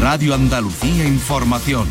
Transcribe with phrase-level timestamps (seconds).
[0.00, 1.86] Radio Andalucía Información.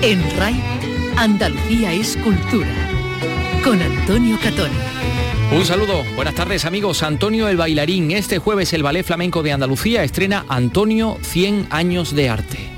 [0.00, 0.62] En RAI,
[1.18, 2.66] Andalucía es cultura.
[3.62, 4.70] Con Antonio Catón.
[5.52, 7.02] Un saludo, buenas tardes amigos.
[7.02, 12.30] Antonio el bailarín, este jueves el Ballet Flamenco de Andalucía estrena Antonio 100 años de
[12.30, 12.70] arte.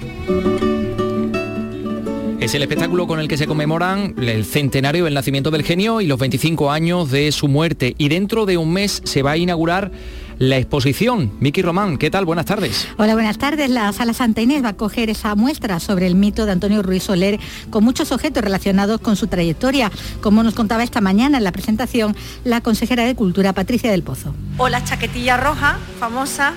[2.42, 6.08] Es el espectáculo con el que se conmemoran el centenario del nacimiento del genio y
[6.08, 7.94] los 25 años de su muerte.
[7.98, 9.92] Y dentro de un mes se va a inaugurar
[10.40, 11.30] la exposición.
[11.38, 12.24] Miki Román, ¿qué tal?
[12.24, 12.88] Buenas tardes.
[12.98, 13.70] Hola, buenas tardes.
[13.70, 17.04] La Sala Santa Inés va a coger esa muestra sobre el mito de Antonio Ruiz
[17.04, 17.38] Soler
[17.70, 22.16] con muchos objetos relacionados con su trayectoria, como nos contaba esta mañana en la presentación
[22.42, 24.34] la consejera de Cultura, Patricia del Pozo.
[24.58, 26.54] O la chaquetilla roja, famosa,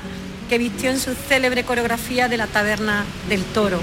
[0.49, 3.79] que vistió en su célebre coreografía de la Taberna del Toro.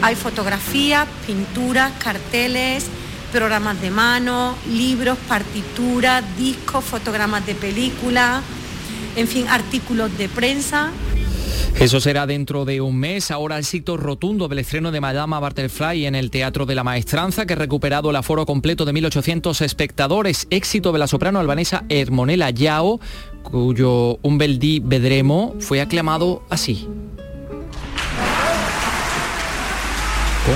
[0.00, 2.86] Hay fotografías, pinturas, carteles,
[3.32, 8.42] programas de mano, libros, partituras, discos, fotogramas de películas,
[9.16, 10.90] en fin, artículos de prensa.
[11.80, 13.30] Eso será dentro de un mes.
[13.30, 17.46] Ahora el éxito rotundo del estreno de Madama Butterfly en el Teatro de la Maestranza,
[17.46, 20.46] que ha recuperado el aforo completo de 1.800 espectadores.
[20.50, 23.00] Éxito de la soprano albanesa Hermonela Yao,
[23.42, 26.88] cuyo Un Beldí Bedremo fue aclamado así.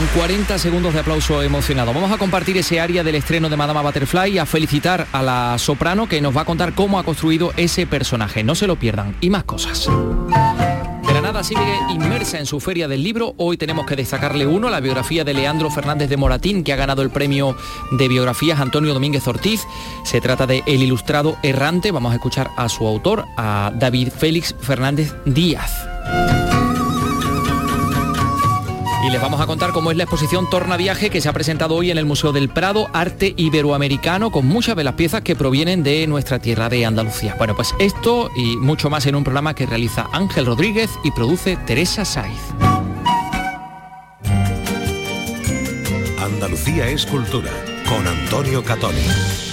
[0.02, 1.94] Con 40 segundos de aplauso emocionado.
[1.94, 5.56] Vamos a compartir ese área del estreno de Madama Butterfly y a felicitar a la
[5.58, 8.42] soprano que nos va a contar cómo ha construido ese personaje.
[8.42, 9.14] No se lo pierdan.
[9.20, 9.88] Y más cosas.
[11.04, 13.34] Granada sigue inmersa en su feria del libro.
[13.36, 17.02] Hoy tenemos que destacarle uno, la biografía de Leandro Fernández de Moratín, que ha ganado
[17.02, 17.56] el premio
[17.92, 19.62] de biografías Antonio Domínguez Ortiz.
[20.02, 21.92] Se trata de El Ilustrado Errante.
[21.92, 25.70] Vamos a escuchar a su autor, a David Félix Fernández Díaz.
[29.02, 31.90] Y les vamos a contar cómo es la exposición Tornaviaje que se ha presentado hoy
[31.90, 36.06] en el Museo del Prado, Arte Iberoamericano, con muchas de las piezas que provienen de
[36.06, 37.34] nuestra tierra de Andalucía.
[37.36, 41.56] Bueno, pues esto y mucho más en un programa que realiza Ángel Rodríguez y produce
[41.66, 42.38] Teresa Saiz.
[46.20, 47.50] Andalucía es cultura,
[47.88, 49.51] con Antonio Catoni.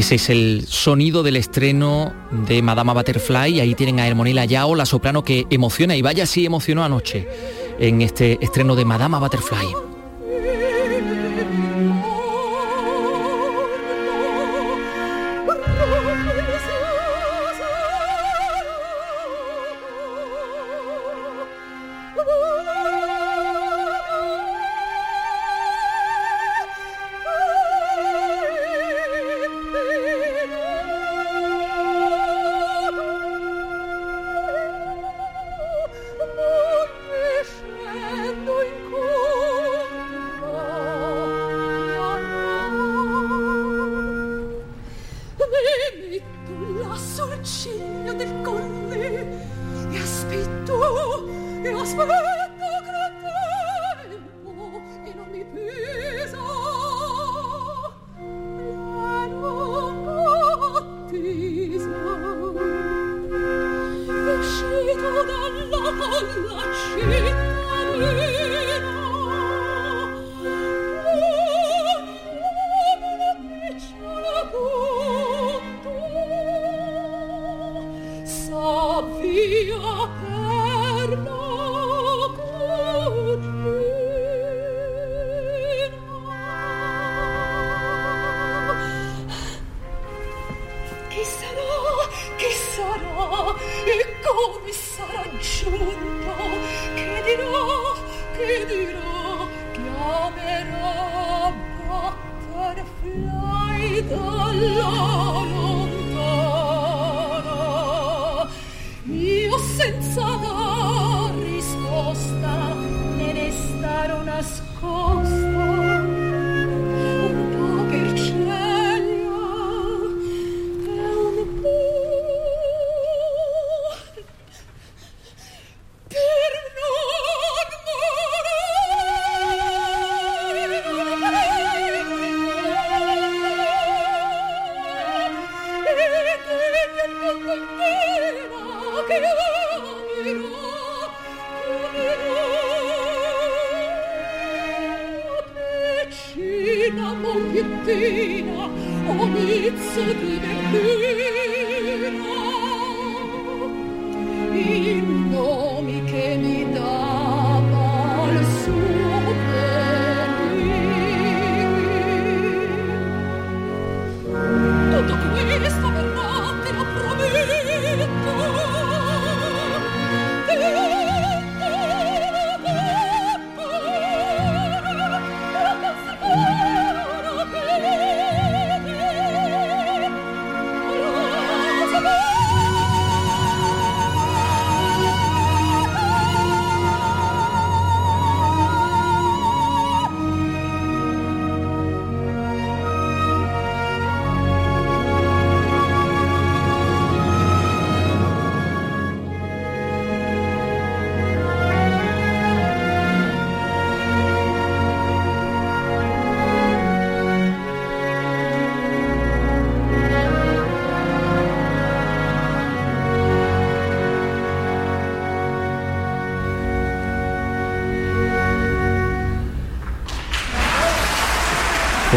[0.00, 2.14] Ese es el sonido del estreno
[2.46, 3.60] de Madama Butterfly.
[3.60, 7.28] Ahí tienen a Hermonela Yao, la soprano que emociona y vaya si emocionó anoche
[7.78, 9.89] en este estreno de Madama Butterfly.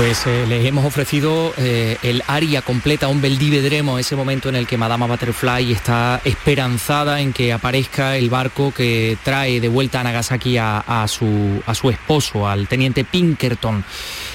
[0.04, 4.68] Pues eh, les hemos ofrecido eh, el aria completa, un beldivedremo, ese momento en el
[4.68, 10.04] que Madama Butterfly está esperanzada en que aparezca el barco que trae de vuelta a
[10.04, 13.86] Nagasaki a, su, a su esposo, al teniente Pinkerton,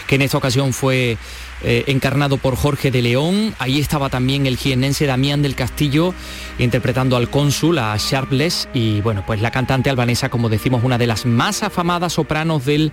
[0.06, 1.18] que en esta ocasión fue
[1.62, 3.54] eh, encarnado por Jorge de León.
[3.58, 6.14] Ahí estaba también el jiennense Damián del Castillo
[6.58, 11.06] interpretando al cónsul, a Sharpless, y bueno, pues la cantante albanesa, como decimos, una de
[11.06, 12.90] las más afamadas sopranos del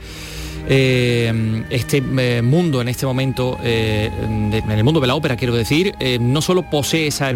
[0.67, 5.55] eh, este eh, mundo en este momento, eh, en el mundo de la ópera quiero
[5.55, 7.31] decir, no solo posee esa,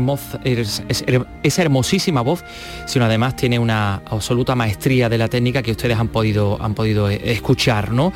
[1.43, 2.43] esa hermosísima voz,
[2.85, 7.09] sino además tiene una absoluta maestría de la técnica que ustedes han podido, han podido
[7.09, 8.13] escuchar, ¿no?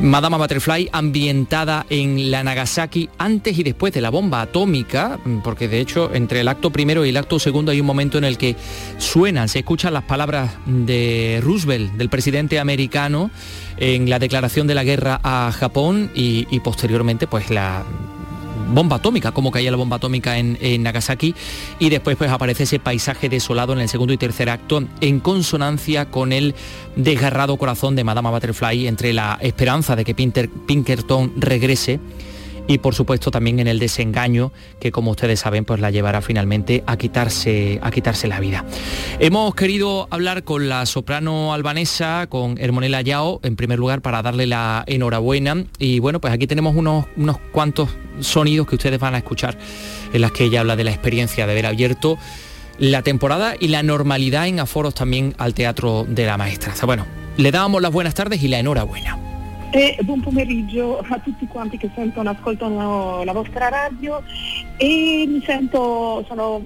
[0.00, 5.80] Madama Butterfly ambientada en la Nagasaki antes y después de la bomba atómica, porque de
[5.80, 8.56] hecho entre el acto primero y el acto segundo hay un momento en el que
[8.98, 13.30] suenan, se escuchan las palabras de Roosevelt, del presidente americano,
[13.76, 17.84] en la declaración de la guerra a Japón y, y posteriormente pues la
[18.70, 21.34] bomba atómica, cómo caía la bomba atómica en, Nagasaki
[21.78, 26.10] y después pues aparece ese paisaje desolado en el segundo y tercer acto en consonancia
[26.10, 26.54] con el
[26.96, 32.00] desgarrado corazón de Madama Butterfly entre la esperanza de que Pinkerton regrese
[32.70, 36.84] y por supuesto también en el desengaño que como ustedes saben pues la llevará finalmente
[36.86, 38.64] a quitarse, a quitarse la vida.
[39.18, 44.46] Hemos querido hablar con la soprano albanesa, con Hermonela Yao, en primer lugar para darle
[44.46, 47.88] la enhorabuena y bueno pues aquí tenemos unos, unos cuantos
[48.20, 49.58] sonidos que ustedes van a escuchar
[50.12, 52.18] en las que ella habla de la experiencia de haber abierto
[52.78, 56.86] la temporada y la normalidad en aforos también al Teatro de la Maestranza.
[56.86, 57.04] Bueno,
[57.36, 59.29] le damos las buenas tardes y la enhorabuena.
[59.72, 64.20] E buon pomeriggio a tutti quanti che sentono, ascoltano la vostra radio
[64.76, 66.64] e mi sento, sono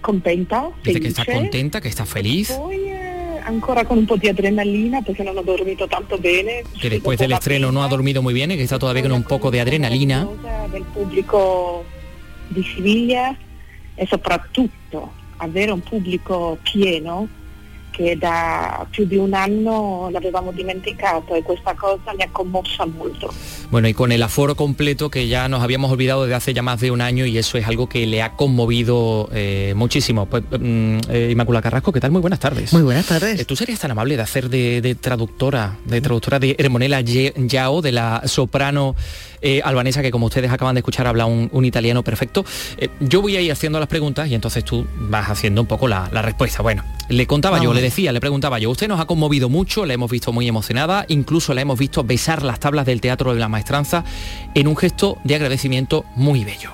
[0.00, 2.52] contenta, Dice que está contenta, que está feliz.
[2.52, 6.62] Poi eh, ancora con un po' di adrenalina perché non ho dormito tanto bene.
[6.78, 9.22] Que después del estreno no ha dormido muy bien y que está todavía con un
[9.22, 10.28] poco de adrenalina.
[10.70, 11.84] Del pubblico
[12.48, 13.34] di Siviglia
[13.94, 17.28] e soprattutto avere un pubblico pieno
[17.92, 23.32] che da più di un anno l'avevamo dimenticato e questa cosa mi ha conmossa molto.
[23.70, 26.80] Bueno, y con el aforo completo que ya nos habíamos olvidado desde hace ya más
[26.80, 30.26] de un año y eso es algo que le ha conmovido eh, muchísimo.
[30.26, 32.10] Pues, mm, eh, Inmaculada Carrasco, ¿qué tal?
[32.10, 32.72] Muy buenas tardes.
[32.72, 33.40] Muy buenas tardes.
[33.40, 37.92] Eh, ¿Tú serías tan amable de hacer de, traductora, de traductora de Hermonela Yao, de
[37.92, 38.94] la soprano
[39.64, 42.44] albanesa que como ustedes acaban de escuchar habla un, italiano perfecto?
[43.00, 46.08] yo voy a ir haciendo las preguntas y entonces tú vas haciendo un poco la,
[46.22, 46.62] respuesta.
[46.62, 49.94] Bueno, le contaba yo, le decía, le preguntaba yo, usted nos ha conmovido mucho, la
[49.94, 53.48] hemos visto muy emocionada, incluso la hemos visto besar las tablas del Teatro de la
[53.48, 54.04] Maestranza
[54.54, 56.70] en un gesto de agradecimiento muy bello.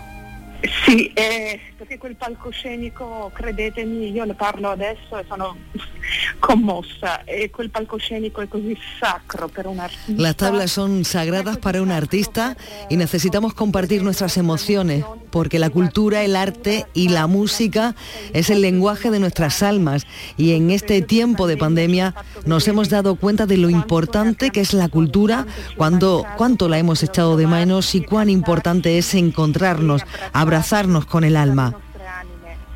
[0.84, 5.56] Sí, eh, perché quel palcoscenico, credetemi, io ne parlo adesso e sono
[6.40, 10.20] commossa, e quel palcoscenico è così sacro per un artista.
[10.20, 12.56] Las tablas son sagradas para un artista
[12.88, 17.94] y necesitamos compartir nuestras emociones, porque la cultura, el arte y la música
[18.32, 20.04] es el lenguaje de nuestras almas
[20.36, 22.12] y en este tiempo de pandemia
[22.44, 27.04] nos hemos dado cuenta de lo importante que es la cultura, cuando, cuánto la hemos
[27.04, 31.67] echado de menos y cuán importante es encontrarnos, abrazarnos con el alma.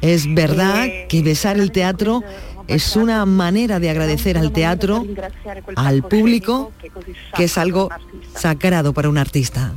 [0.02, 2.22] Es verdad que besar el teatro
[2.68, 5.06] es una manera de agradecer al teatro,
[5.76, 6.72] al público,
[7.36, 7.88] que es algo
[8.34, 9.72] sagrado para un artista.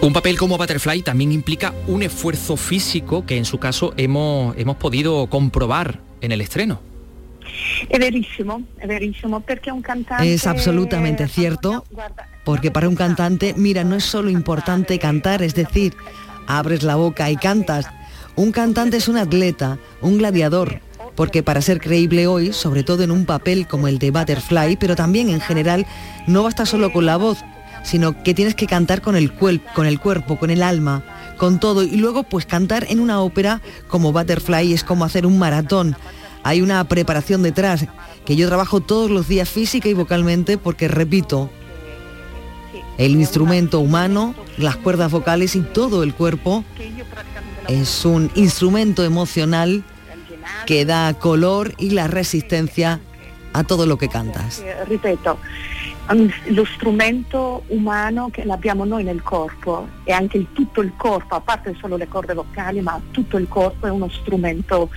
[0.00, 4.76] Un papel como Butterfly también implica un esfuerzo físico que en su caso hemos, hemos
[4.76, 6.80] podido comprobar en el estreno.
[7.88, 10.34] Es verísimo, es verísimo, porque un cantante...
[10.34, 11.84] Es absolutamente cierto
[12.44, 15.94] porque para un cantante, mira, no es solo importante cantar, es decir,
[16.46, 17.86] abres la boca y cantas.
[18.34, 20.80] Un cantante es un atleta, un gladiador,
[21.14, 24.96] porque para ser creíble hoy, sobre todo en un papel como el de Butterfly, pero
[24.96, 25.86] también en general,
[26.26, 27.38] no basta solo con la voz,
[27.82, 31.04] sino que tienes que cantar con el, cuerpo, con el alma,
[31.36, 31.82] con todo.
[31.82, 35.94] Y luego, pues cantar en una ópera como Butterfly es como hacer un maratón.
[36.42, 37.86] Hay una preparación detrás,
[38.24, 41.50] que yo trabajo todos los días física y vocalmente porque, repito,
[42.96, 46.64] el instrumento humano, las cuerdas vocales y todo el cuerpo
[47.68, 49.82] es un instrumento emocional
[50.66, 53.00] que da color y la resistencia
[53.52, 54.62] a todo lo que cantas.
[54.88, 55.38] Ripeto,
[56.46, 61.40] lo strumento umano che l'abbiamo noi nel corpo e anche il, tutto il corpo, a
[61.40, 64.90] parte solo le corde vocali, ma tutto il corpo è uno strumento,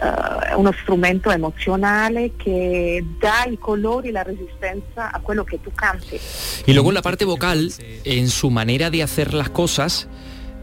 [0.00, 5.70] uh, uno strumento emozionale che dà i colori e la resistenza a quello che tu
[5.74, 6.18] canti.
[6.66, 7.72] Y luego la parte vocal,
[8.04, 10.08] en su manera de hacer las cosas,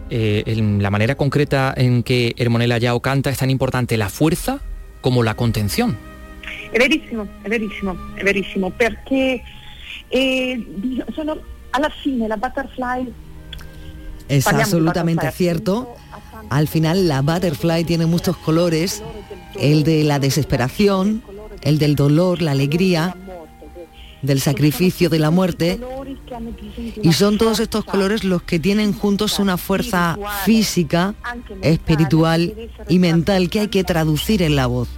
[0.10, 4.60] eh, en la manera concreta en que Hermonella Yao canta es tan importante la fuerza
[5.02, 5.98] como la contención.
[6.72, 9.42] È verissimo, è verissimo, è verissimo, perché
[10.10, 10.68] eh,
[11.14, 11.38] sono,
[11.72, 13.12] alla fine la butterfly...
[14.28, 15.96] Es absolutamente cierto.
[16.50, 19.02] Al final la butterfly tiene muchos colores,
[19.60, 21.24] el de la desesperación,
[21.62, 23.16] el del dolor, la alegría,
[24.22, 25.80] del sacrificio, de la muerte.
[27.02, 31.16] Y son todos estos colores los que tienen juntos una fuerza física,
[31.62, 32.54] espiritual
[32.88, 34.90] y mental que hay que traducir en la voz.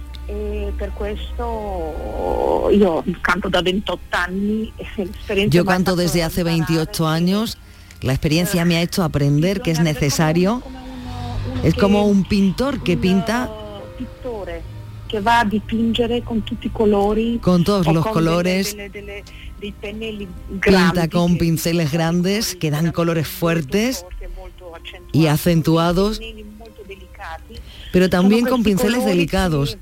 [2.72, 4.68] yo canto da 28 años.
[5.48, 7.58] Yo canto desde hace 28 años.
[8.00, 10.62] La experiencia me ha hecho aprender que es necesario.
[11.62, 13.48] Es como un pintor que pinta
[15.12, 18.74] que va a dipingere con tutti i colori con todos los colores.
[20.60, 24.06] pinta con pinceles grandes que dan colores fuertes
[25.12, 26.18] y acentuados
[27.92, 29.76] pero también con pinceles delicados.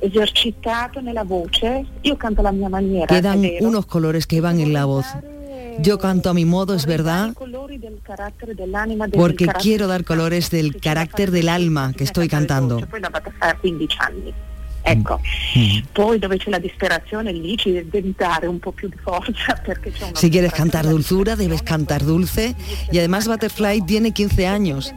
[0.00, 1.84] esercitato nella voce.
[2.02, 5.06] Io canto la mia maniera quedan unos colores que van en la voz
[5.80, 7.34] yo canto a mi modo, es verdad,
[9.12, 12.80] porque quiero dar colores del carácter del alma que estoy cantando.
[14.84, 15.20] Ecco,
[20.14, 22.54] Si quieres cantar dulzura, debes cantar dulce.
[22.90, 24.94] Y además Butterfly tiene 15 años.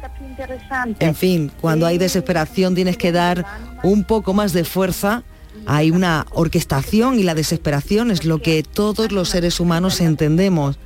[0.99, 3.45] En fin, cuando hay desesperación tienes que dar
[3.83, 5.23] un poco más de fuerza
[5.65, 10.77] hay una orquestación y la desesperación es lo que todos los seres humanos entendemos,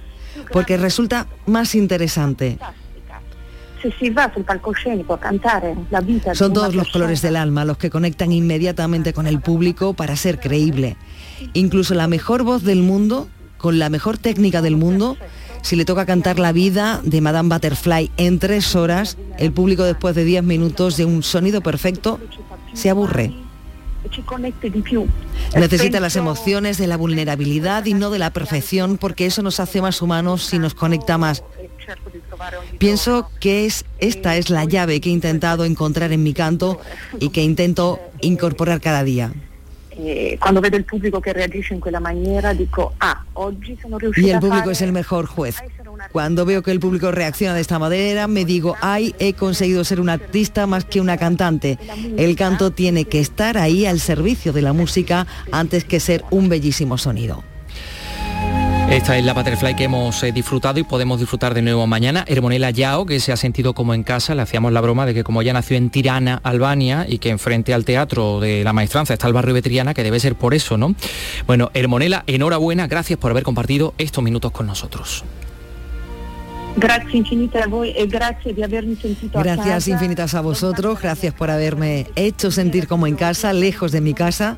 [0.51, 2.57] porque resulta más interesante.
[6.33, 10.39] Son todos los colores del alma los que conectan inmediatamente con el público para ser
[10.39, 10.97] creíble.
[11.53, 13.27] Incluso la mejor voz del mundo,
[13.57, 15.17] con la mejor técnica del mundo,
[15.61, 20.15] si le toca cantar la vida de Madame Butterfly en tres horas, el público después
[20.15, 22.19] de diez minutos de un sonido perfecto
[22.73, 23.44] se aburre.
[25.55, 29.81] Necesita las emociones de la vulnerabilidad y no de la perfección porque eso nos hace
[29.81, 31.43] más humanos y nos conecta más.
[32.77, 36.81] Pienso que es, esta es la llave que he intentado encontrar en mi canto
[37.19, 39.31] y que intento incorporar cada día.
[39.97, 44.29] Eh, cuando veo el público que reagisce en quella maniera digo, ah, oggi sono Y
[44.29, 45.55] el público es el mejor juez.
[46.11, 49.99] Cuando veo que el público reacciona de esta manera, me digo, ay, he conseguido ser
[49.99, 51.77] un artista más que una cantante.
[52.17, 56.49] El canto tiene que estar ahí al servicio de la música antes que ser un
[56.49, 57.43] bellísimo sonido.
[58.89, 62.23] Esta es la Butterfly que hemos eh, disfrutado y podemos disfrutar de nuevo mañana.
[62.27, 65.23] Hermonela Yao, que se ha sentido como en casa, le hacíamos la broma de que
[65.23, 69.27] como ella nació en Tirana, Albania, y que enfrente al teatro de la maestranza está
[69.27, 70.95] el barrio de Triana, que debe ser por eso, ¿no?
[71.47, 75.25] Bueno, Hermonela, enhorabuena, gracias por haber compartido estos minutos con nosotros.
[76.77, 81.49] Gracias infinitas a voi e gracias de haberme sentido Gracias infinitas a vosotros, gracias por
[81.49, 84.57] haberme hecho sentir como en casa, lejos de mi casa.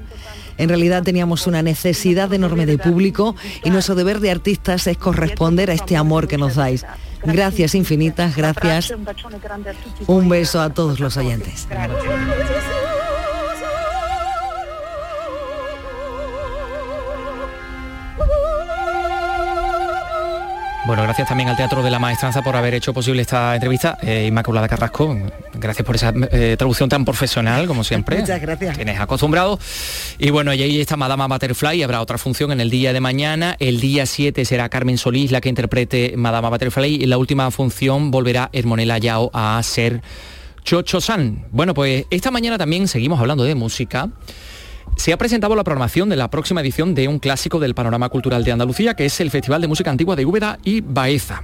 [0.58, 5.70] En realidad teníamos una necesidad enorme de público y nuestro deber de artistas es corresponder
[5.70, 6.86] a este amor que nos dais.
[7.24, 8.94] Gracias infinitas, gracias.
[10.08, 11.68] Un beso a todos los oyentes.
[20.88, 23.98] Bueno, gracias también al Teatro de la Maestranza por haber hecho posible esta entrevista.
[24.02, 25.18] Eh, Inmaculada Carrasco,
[25.54, 28.20] gracias por esa eh, traducción tan profesional, como siempre.
[28.22, 28.78] Muchas gracias.
[28.78, 29.60] Tienes acostumbrado.
[30.18, 33.58] Y bueno, y ahí está Madama Butterfly, habrá otra función en el día de mañana.
[33.60, 38.10] El día 7 será Carmen Solís la que interprete Madama Butterfly y la última función
[38.10, 40.02] volverá Hermonela Yao a ser
[40.64, 41.48] Chocho San.
[41.52, 44.08] Bueno, pues esta mañana también seguimos hablando de música.
[44.96, 48.44] Se ha presentado la programación de la próxima edición de un clásico del panorama cultural
[48.44, 51.44] de Andalucía, que es el Festival de Música Antigua de Úbeda y Baeza.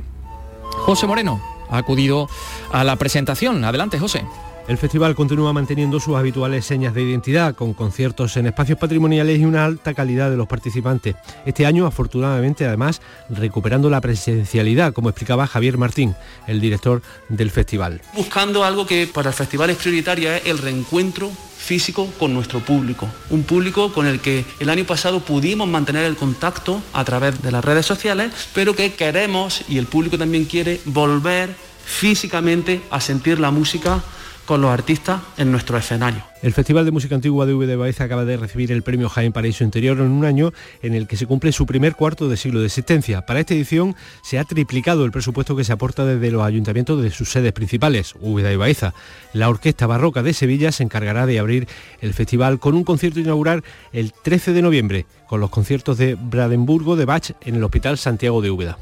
[0.85, 2.29] José Moreno ha acudido
[2.71, 3.63] a la presentación.
[3.63, 4.23] Adelante, José.
[4.65, 9.43] El festival continúa manteniendo sus habituales señas de identidad, con conciertos en espacios patrimoniales y
[9.43, 11.15] una alta calidad de los participantes.
[11.45, 16.15] Este año, afortunadamente, además, recuperando la presencialidad, como explicaba Javier Martín,
[16.47, 17.99] el director del festival.
[18.13, 23.09] Buscando algo que para el festival es prioritario, es el reencuentro físico con nuestro público.
[23.31, 27.51] Un público con el que el año pasado pudimos mantener el contacto a través de
[27.51, 31.53] las redes sociales, pero que queremos, y el público también quiere, volver
[31.83, 34.01] físicamente a sentir la música
[34.45, 36.23] con los artistas en nuestro escenario.
[36.41, 39.31] El Festival de Música Antigua de V de Baeza acaba de recibir el premio Jaén
[39.31, 42.59] Paraíso Interior en un año en el que se cumple su primer cuarto de siglo
[42.59, 43.25] de existencia.
[43.25, 47.11] Para esta edición se ha triplicado el presupuesto que se aporta desde los ayuntamientos de
[47.11, 48.93] sus sedes principales, Úbeda y Baeza.
[49.31, 51.67] La Orquesta Barroca de Sevilla se encargará de abrir
[52.01, 56.95] el festival con un concierto inaugural el 13 de noviembre, con los conciertos de Brandenburgo
[56.95, 58.77] de Bach en el Hospital Santiago de Úbeda.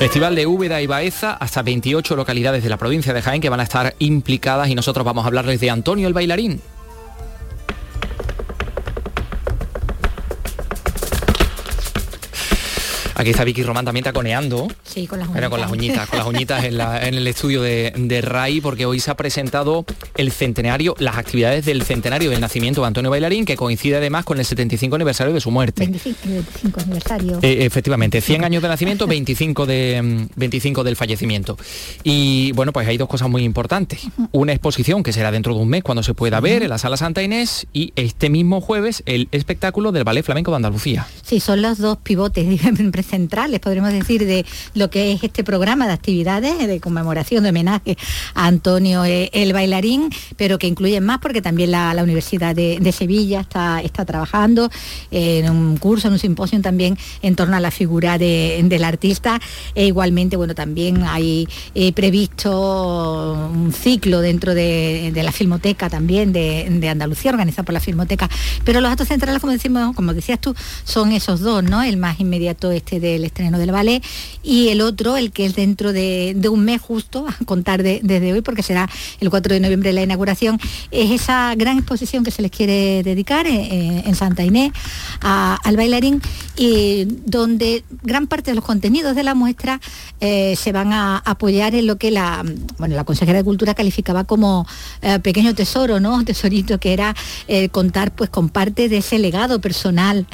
[0.00, 3.60] Festival de Úbeda y Baeza, hasta 28 localidades de la provincia de Jaén que van
[3.60, 6.62] a estar implicadas y nosotros vamos a hablarles de Antonio el bailarín.
[13.20, 14.66] Aquí está Vicky Román también taconeando.
[14.82, 15.50] Sí, con las uñitas.
[15.50, 18.86] con las uñitas, con las uñitas en, la- en el estudio de, de RAI, porque
[18.86, 19.84] hoy se ha presentado
[20.16, 24.38] el centenario, las actividades del centenario del nacimiento de Antonio Bailarín, que coincide además con
[24.38, 25.82] el 75 aniversario de su muerte.
[25.84, 27.38] 25, el 25 aniversario.
[27.42, 31.58] Eh, efectivamente, 100 años de nacimiento, 25, de, mm, 25 del fallecimiento.
[32.04, 34.00] Y bueno, pues hay dos cosas muy importantes.
[34.32, 36.96] Una exposición que será dentro de un mes cuando se pueda ver en la Sala
[36.96, 41.06] Santa Inés y este mismo jueves el espectáculo del Ballet Flamenco de Andalucía.
[41.22, 42.80] Sí, son los dos pivotes digamos,
[43.10, 47.96] centrales, podríamos decir, de lo que es este programa de actividades de conmemoración, de homenaje
[48.34, 53.40] a Antonio eh, el bailarín, pero que incluyen más porque también la, Universidad de, Sevilla
[53.40, 54.70] está, está trabajando
[55.10, 59.40] en un curso, en un simposio también en torno a la figura de- del artista.
[59.74, 66.32] E igualmente, bueno, también hay eh, previsto un ciclo dentro de, de la Filmoteca también
[66.32, 68.28] de Andalucía, organizado por la Filmoteca.
[68.64, 71.82] Pero los actos centrales, como decimos, como decías tú, son esos dos, ¿no?
[71.82, 74.02] El más inmediato este del estreno del ballet
[74.42, 78.32] y el otro, el que es dentro de, un mes justo, a contar de- desde
[78.32, 78.88] hoy, porque será
[79.20, 80.58] el 4 de noviembre la inauguración,
[80.90, 84.72] es esa gran exposición que se les quiere dedicar eh, eh, en Santa Inés
[85.20, 86.20] al bailarín
[86.56, 89.80] y donde gran parte de los contenidos de la muestra
[90.20, 92.44] eh, se van a apoyar en lo que la,
[92.78, 94.66] bueno, la consejera de Cultura calificaba como
[95.22, 96.24] pequeño tesoro, ¿no?
[96.24, 97.14] Tesorito que era
[97.72, 100.26] contar pues con parte de ese legado personal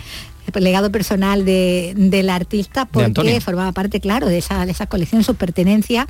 [0.55, 3.07] el legado personal de- del artista porque
[3.41, 6.07] formaba parte, claro, de esa, de esa colección, sus pertenencias,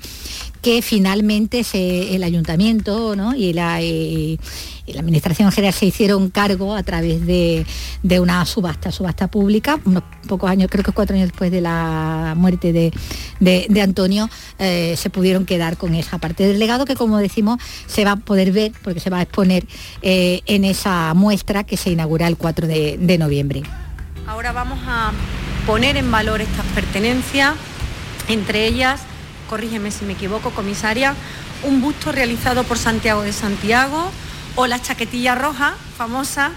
[0.63, 3.35] que finalmente se- el ayuntamiento ¿no?
[3.35, 4.39] y, la, y-
[4.87, 7.67] y la administración general se hicieron cargo a través de,
[8.03, 12.35] de una subasta, subasta pública, unos pocos años, creo que cuatro años después de la
[12.37, 17.59] muerte de, Antonio, eh, se pudieron quedar con esa parte del legado que, como decimos,
[17.87, 19.67] se va a poder ver, porque se va a exponer
[20.03, 23.63] eh, en esa muestra que se inaugura el 4 de- de noviembre.
[24.27, 25.13] Ahora vamos a
[25.67, 27.55] poner en valor estas pertenencias,
[28.27, 29.01] entre ellas,
[29.49, 31.15] corrígeme si me equivoco, comisaria,
[31.63, 34.11] un busto realizado por Santiago de Santiago
[34.57, 36.51] o la chaquetilla roja famosa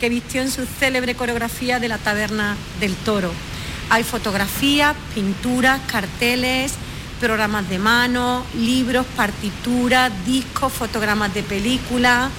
[0.00, 3.30] que vistió en su célebre coreografía de la taberna del toro.
[3.88, 6.74] Hay fotografías, pinturas, carteles,
[7.20, 12.30] programas de mano, libros, partituras, discos, fotogramas de películas,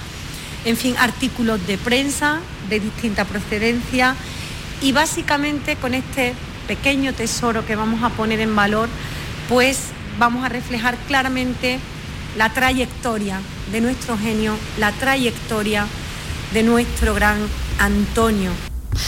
[0.66, 4.16] en fin, artículos de prensa de distinta procedencia
[4.84, 6.34] y básicamente con este
[6.68, 8.90] pequeño tesoro que vamos a poner en valor,
[9.48, 11.80] pues vamos a reflejar claramente
[12.38, 13.40] la trayectoria
[13.72, 15.88] de nuestro genio, la trayectoria
[16.54, 17.38] de nuestro gran
[17.80, 18.52] Antonio.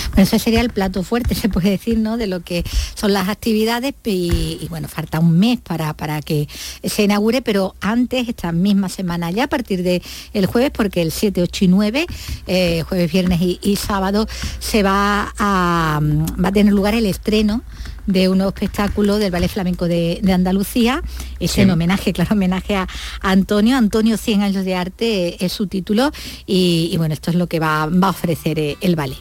[0.10, 2.18] Bueno, ese sería el plato fuerte, se puede decir, ¿no?
[2.18, 2.64] De lo que
[2.96, 6.48] son las actividades y, y, bueno, falta un mes para, para que
[6.84, 10.02] se inaugure, pero antes, esta misma semana ya, a partir del
[10.34, 12.06] el jueves, porque el 7, 8 y 9,
[12.48, 14.28] eh, jueves, viernes y, y sábado,
[14.60, 17.62] se va a, va a tener lugar el estreno
[18.06, 21.02] de un espectáculo del Ballet Flamenco de, de Andalucía,
[21.40, 21.62] es Sí.
[21.62, 22.88] en homenaje, claro, homenaje a,
[23.22, 26.12] Antonio, Antonio 100 años de arte eh, es su título
[26.46, 29.18] y, y bueno, esto es lo que va, va a ofrecer eh, el ballet.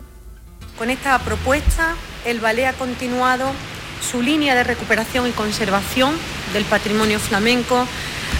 [0.78, 3.52] Con esta propuesta, el ballet ha continuado
[4.10, 6.16] su línea de recuperación y conservación
[6.52, 7.86] del patrimonio flamenco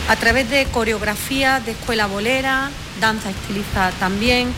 [0.09, 2.70] a través de coreografías de escuela bolera,
[3.01, 4.49] danza estilizada también,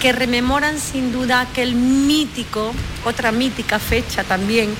[0.00, 2.72] que rememoran sin duda aquel mítico,
[3.04, 4.72] otra mítica fecha también,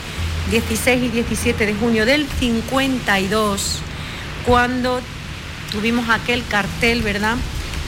[0.52, 3.80] 16 y 17 de junio del 52,
[4.46, 5.00] cuando
[5.72, 7.36] tuvimos aquel cartel, ¿verdad?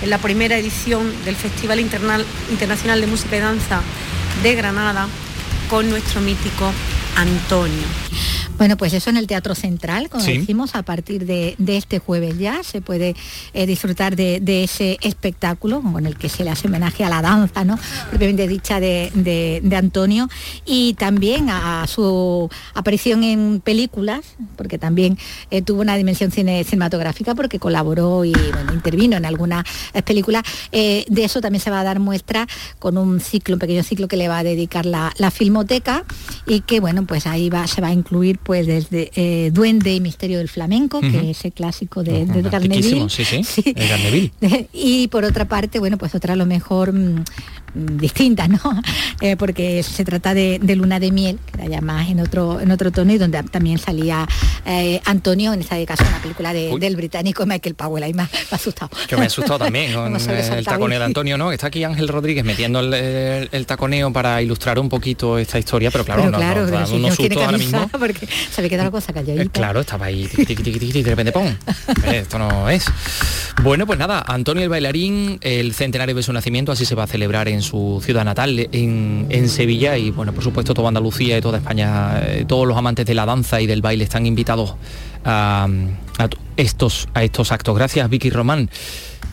[0.03, 3.81] En la primera edición del Festival Internacional de Música y Danza
[4.43, 5.07] de Granada
[5.69, 6.73] con nuestro mítico
[7.17, 7.87] Antonio.
[8.61, 12.63] Bueno, pues eso en el Teatro Central, como decimos, a partir de, este jueves ya
[12.63, 13.17] se puede
[13.55, 17.65] eh, disfrutar de, ese espectáculo con el que se le hace homenaje a la danza,
[17.65, 17.79] ¿no?
[18.11, 20.29] Propiamente dicha de, Antonio,
[20.67, 25.17] y también a, su aparición en películas, porque también
[25.51, 28.35] eh, tuvo una dimensión cinematográfica porque colaboró y
[28.75, 30.43] intervino en algunas eh, películas.
[30.71, 32.47] de eso también se va a dar muestra
[32.79, 36.05] con un ciclo, un pequeño ciclo que le va a dedicar la, Filmoteca
[36.45, 40.01] y que bueno, pues ahí va, se va a incluir pues desde eh, Duende y
[40.01, 43.75] Misterio del Flamenco, que es el clásico de, de Sí, sí, sí.
[43.77, 44.33] El
[44.73, 46.93] y por otra parte, bueno, pues otra a lo mejor
[47.75, 48.59] mm, distinta, ¿no?
[49.23, 52.71] Eh, porque se trata de, Luna de Miel, que era ya más en otro, en
[52.71, 54.27] otro tono y donde también salía
[54.65, 58.91] eh, Antonio, en ese caso una película del británico Michael Powell, ahí me, ha asustado.
[59.07, 61.53] Que me ha asustado también con el taconeo de Antonio, ¿no?
[61.53, 66.31] Está aquí Ángel Rodríguez metiendo el, taconeo para ilustrar un poquito esta historia, pero claro,
[66.31, 67.89] claro, no, ahora mismo.
[67.89, 69.43] Porque se había quedado la cosa calladita.
[69.43, 71.55] Eh, claro, estaba ahí, y de repente, ¡pum!
[72.11, 72.87] Esto no es.
[73.63, 77.07] Bueno, pues nada, Antonio el bailarín, el centenario de su nacimiento, así se va a
[77.07, 81.59] celebrar en su ciudad natal, en, Sevilla, y bueno, por supuesto toda Andalucía y toda
[81.59, 84.75] España, eh, todos los amantes de la danza y del baile están invitados
[85.25, 85.69] a,
[86.57, 87.77] estos, a estos actos.
[87.77, 88.71] Gracias, Vicky Román.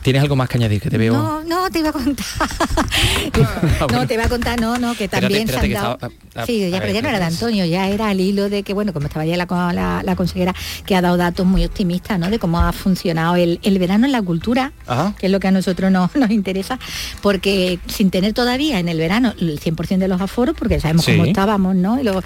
[0.08, 1.12] ¿Tienes algo más que añadir que te veo?
[1.12, 2.26] No, no, te iba a contar.
[3.92, 5.98] no, te iba a contar, no, no, que también se han dado...
[6.46, 8.94] sí, ya, pero ya no era de Antonio, ya era al hilo de que, bueno,
[8.94, 12.30] como estaba ya la, la, consejera, que ha dado datos muy optimistas, ¿no?
[12.30, 14.72] De cómo ha funcionado el, verano en la cultura,
[15.20, 16.80] que es lo que a nosotros nos, nos interesa,
[17.22, 21.26] porque sin tener todavía en el verano el 100% de los aforos, porque sabemos cómo
[21.26, 22.00] estábamos, ¿no?
[22.00, 22.24] Y los,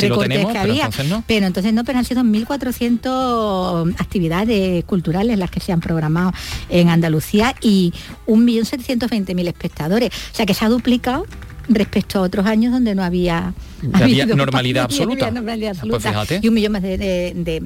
[0.00, 0.88] recortes que había.
[1.26, 6.32] Pero entonces no, pero han sido 1.400 actividades culturales las que se han programado
[6.68, 7.23] en Andalucía
[7.60, 7.92] y
[8.26, 10.10] 1.720.000 espectadores.
[10.32, 11.26] O sea que se ha duplicado
[11.68, 15.30] respecto a otros años donde no había, normalidad, absoluta.
[15.30, 17.62] Pues y un millón más de,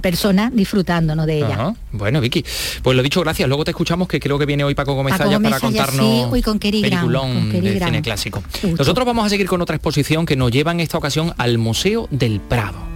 [0.00, 1.74] personas disfrutando de ella.
[1.92, 2.44] Bueno, Vicky,
[2.82, 3.48] pues lo dicho, gracias.
[3.48, 7.52] Luego te escuchamos que creo que viene hoy Paco Gómez para contarnos sí, con peliculón
[7.52, 8.42] de cine clásico.
[8.76, 12.08] Nosotros vamos a seguir con otra exposición que nos lleva en esta ocasión al Museo
[12.10, 12.87] del Prado.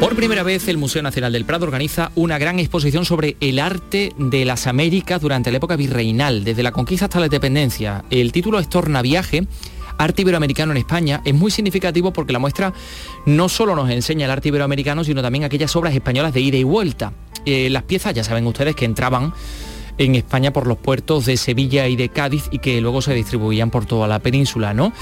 [0.00, 4.12] Por primera vez el Museo Nacional del Prado organiza una gran exposición sobre el arte
[4.16, 8.04] de las Américas durante la época virreinal, desde la conquista hasta la independencia.
[8.10, 9.46] El título es Tornaviaje,
[9.98, 12.72] arte iberoamericano en España, es muy significativo porque la muestra
[13.26, 16.64] no solo nos enseña el arte iberoamericano, sino también aquellas obras españolas de ida y
[16.64, 17.12] vuelta.
[17.44, 19.32] Eh, las piezas, ya saben ustedes, que entraban
[19.98, 23.70] en España por los puertos de Sevilla y de Cádiz y que luego se distribuían
[23.70, 24.92] por toda la península, ¿no?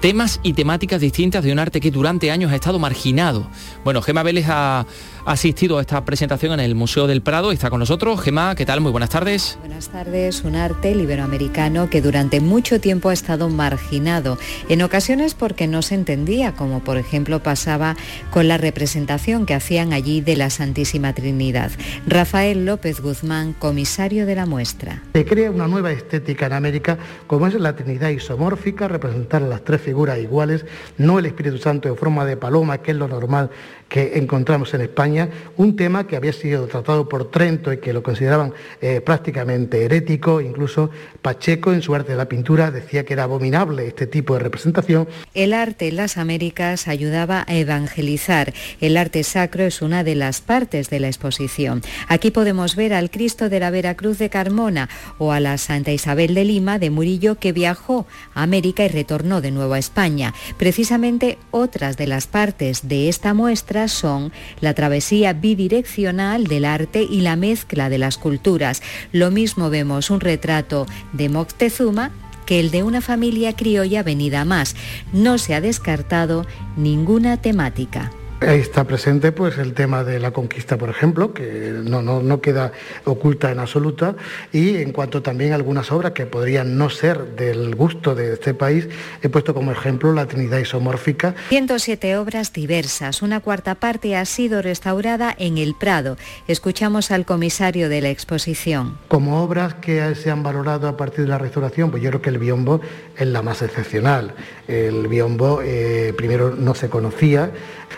[0.00, 3.46] Temas y temáticas distintas de un arte que durante años ha estado marginado.
[3.84, 4.86] Bueno, Gema Vélez ha
[5.26, 7.52] asistido a esta presentación en el Museo del Prado.
[7.52, 8.18] Está con nosotros.
[8.22, 8.80] Gemma, ¿qué tal?
[8.80, 9.58] Muy buenas tardes.
[9.60, 10.42] Buenas tardes.
[10.42, 14.38] Un arte iberoamericano que durante mucho tiempo ha estado marginado,
[14.70, 17.94] en ocasiones porque no se entendía, como por ejemplo pasaba
[18.30, 21.72] con la representación que hacían allí de la Santísima Trinidad.
[22.06, 25.02] Rafael López Guzmán, comisario de la muestra.
[25.12, 29.82] Se crea una nueva estética en América, como es la Trinidad isomórfica, representar las tres
[29.90, 30.64] figuras iguales,
[30.98, 33.50] no el Espíritu Santo en forma de paloma, que es lo normal
[33.90, 38.02] que encontramos en España, un tema que había sido tratado por Trento y que lo
[38.02, 43.24] consideraban eh, prácticamente herético, incluso Pacheco en su arte de la pintura decía que era
[43.24, 45.08] abominable este tipo de representación.
[45.34, 48.54] El arte en las Américas ayudaba a evangelizar.
[48.80, 51.82] El arte sacro es una de las partes de la exposición.
[52.06, 56.34] Aquí podemos ver al Cristo de la Veracruz de Carmona o a la Santa Isabel
[56.34, 60.32] de Lima de Murillo que viajó a América y retornó de nuevo a España.
[60.58, 67.20] Precisamente otras de las partes de esta muestra son la travesía bidireccional del arte y
[67.20, 68.82] la mezcla de las culturas.
[69.12, 72.10] Lo mismo vemos un retrato de Moctezuma
[72.46, 74.74] que el de una familia criolla venida más.
[75.12, 78.10] No se ha descartado ninguna temática.
[78.40, 82.72] Ahí está presente pues el tema de la conquista, por ejemplo, que no, no, queda
[83.04, 84.16] oculta en absoluta,
[84.50, 88.54] y en cuanto también a algunas obras que podrían no ser del gusto de este
[88.54, 88.88] país,
[89.20, 91.34] he puesto como ejemplo la Trinidad isomórfica.
[91.50, 96.16] 107 obras diversas, una cuarta parte ha sido restaurada en el Prado.
[96.48, 98.96] Escuchamos al comisario de la exposición.
[99.08, 102.30] Como obras que se han valorado a partir de la restauración, pues yo creo que
[102.30, 102.80] el biombo
[103.18, 104.34] es la más excepcional.
[104.70, 107.50] El biombo eh, primero no se conocía,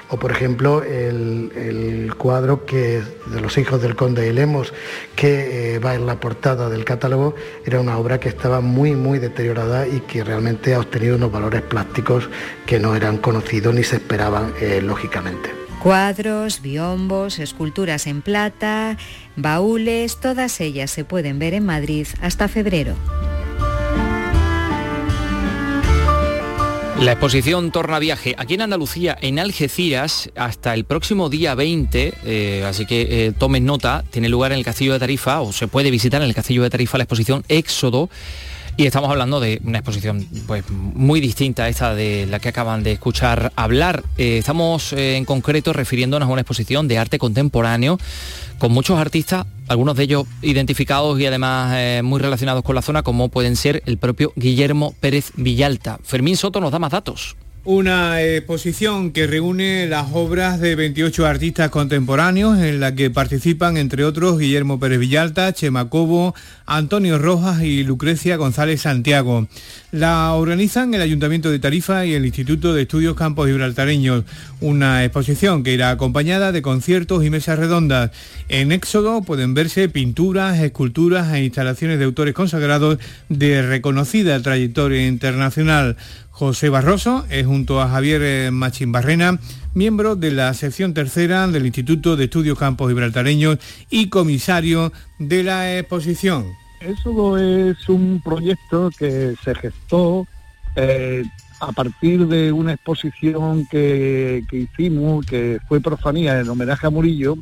[0.09, 4.73] o por ejemplo el, cuadro que de los hijos del conde de Lemos
[5.17, 9.19] que eh, va en la portada del catálogo era una obra que estaba muy muy
[9.19, 12.29] deteriorada y que realmente ha obtenido unos valores plásticos
[12.67, 15.51] que no eran conocidos ni se esperaban eh, lógicamente.
[15.83, 18.97] Cuadros, biombos, esculturas en plata,
[19.35, 22.95] baúles, todas ellas se pueden ver en Madrid hasta febrero.
[27.03, 32.65] La exposición Torna Viaje aquí en Andalucía, en Algeciras, hasta el próximo día 20, eh,
[32.65, 35.91] así que eh, tomen nota, tiene lugar en el Castillo de Tarifa, o se puede
[35.91, 38.09] visitar en el Castillo de Tarifa la exposición Éxodo,
[38.77, 42.83] y estamos hablando de una exposición pues, muy distinta a esta de la que acaban
[42.83, 44.03] de escuchar hablar.
[44.17, 47.99] Eh, estamos eh, en concreto refiriéndonos a una exposición de arte contemporáneo
[48.59, 53.03] con muchos artistas, algunos de ellos identificados y además eh, muy relacionados con la zona,
[53.03, 55.99] como pueden ser el propio Guillermo Pérez Villalta.
[56.03, 57.37] Fermín Soto nos da más datos.
[57.65, 64.05] Una exposición que reúne las obras de 28 artistas contemporáneos en la que participan entre
[64.05, 66.35] otros Guillermo Pérez Villalta, Chema Cobo,
[66.67, 69.47] Antonio Rojas y Lucrecia González Santiago.
[69.93, 74.25] La organizan el Ayuntamiento de Tarifa y el Instituto de Estudios Campos Gibraltareños.
[74.61, 78.11] Una exposición que irá acompañada de conciertos y mesas redondas.
[78.49, 82.99] En Éxodo pueden verse pinturas, esculturas e instalaciones de autores consagrados
[83.29, 85.97] de reconocida trayectoria internacional.
[86.33, 89.39] José Barroso es junto a Javier eh, Machimbarrena,
[89.75, 93.59] miembro de la sección tercera del Instituto de Estudios Campos Gibraltareños
[93.91, 96.47] y comisario de la exposición.
[96.81, 100.27] Eso es un proyecto que se gestó
[100.75, 101.23] eh,
[101.61, 107.37] a partir de una exposición que, hicimos, que fue Profanía en homenaje a Murillo.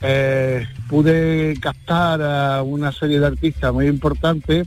[0.00, 4.66] Eh, pude captar a una serie de artistas muy importantes.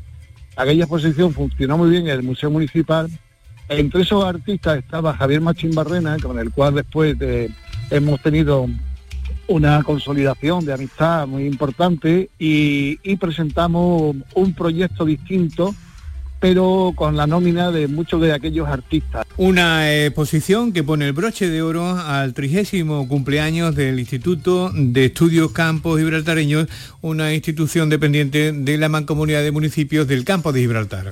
[0.55, 3.09] Aquella exposición funcionó muy bien en el Museo Municipal
[3.79, 7.15] entre esos artistas estaba Javier Machín Barrena, con el cual después
[7.89, 8.67] hemos tenido
[9.47, 15.73] una consolidación de amistad muy importante y, presentamos un proyecto distinto
[16.39, 19.27] pero con la nómina de muchos de aquellos artistas.
[19.37, 25.51] Una exposición que pone el broche de oro al trigésimo cumpleaños del Instituto de Estudios
[25.51, 26.67] Campos Gibraltareños,
[27.01, 31.11] una institución dependiente de la Mancomunidad de Municipios del Campo de Gibraltar.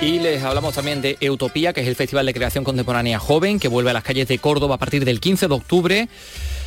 [0.00, 3.68] Y les hablamos también de Utopía, que es el Festival de Creación Contemporánea Joven, que
[3.68, 6.08] vuelve a las calles de Córdoba a partir del 15 de octubre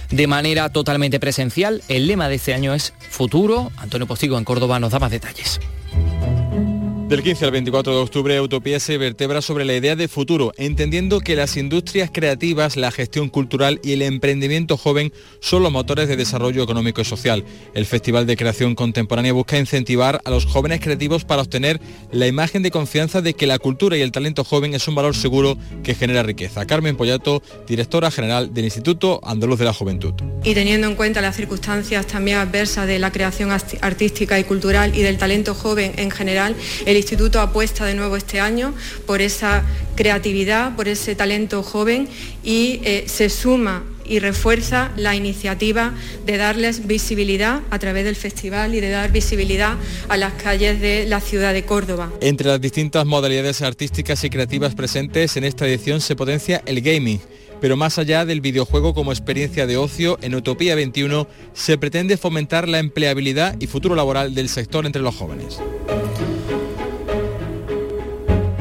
[0.09, 1.83] de manera totalmente presencial.
[1.87, 3.71] El lema de este año es Futuro.
[3.77, 5.59] Antonio Postigo en Córdoba nos da más detalles.
[7.10, 11.22] Del 15 al 24 de octubre, Utopía se vertebra sobre la idea de futuro, entendiendo
[11.22, 16.17] que las industrias creativas, la gestión cultural y el emprendimiento joven son los motores de
[16.17, 17.43] desarrollo económico y social.
[17.74, 22.62] El Festival de Creación Contemporánea busca incentivar a los jóvenes creativos para obtener la imagen
[22.62, 25.95] de confianza de que la cultura y el talento joven es un valor seguro que
[25.95, 26.67] genera riqueza.
[26.67, 30.13] Carmen Pollato, directora general del Instituto Andaluz de la Juventud.
[30.43, 35.02] Y teniendo en cuenta las circunstancias también adversas de la creación artística y cultural y
[35.02, 38.73] del talento joven en general, el instituto apuesta de nuevo este año
[39.05, 39.63] por esa
[39.95, 42.07] creatividad, por ese talento joven
[42.43, 45.93] y eh, se suma y refuerza la iniciativa
[46.25, 49.75] de darles visibilidad a través del festival y de dar visibilidad
[50.09, 52.12] a las calles de la ciudad de Córdoba.
[52.19, 57.21] Entre las distintas modalidades artísticas y creativas presentes en esta edición se potencia el gaming.
[57.62, 62.67] Pero más allá del videojuego como experiencia de ocio, en Utopía 21 se pretende fomentar
[62.67, 65.59] la empleabilidad y futuro laboral del sector entre los jóvenes.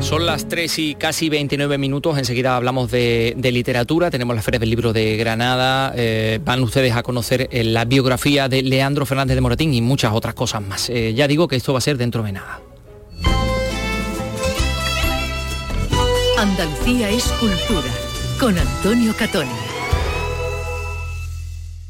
[0.09, 4.71] Son las 3 y casi 29 minutos, enseguida hablamos de, literatura, tenemos la Feria del
[4.71, 9.43] Libro de Granada, eh, van ustedes a conocer eh, la biografía de Leandro Fernández de
[9.43, 10.89] Moratín y muchas otras cosas más.
[10.89, 12.59] Eh, ya digo que esto va a ser dentro de nada.
[16.39, 17.93] Andalucía es cultura,
[18.41, 19.68] con Antonio Catoni.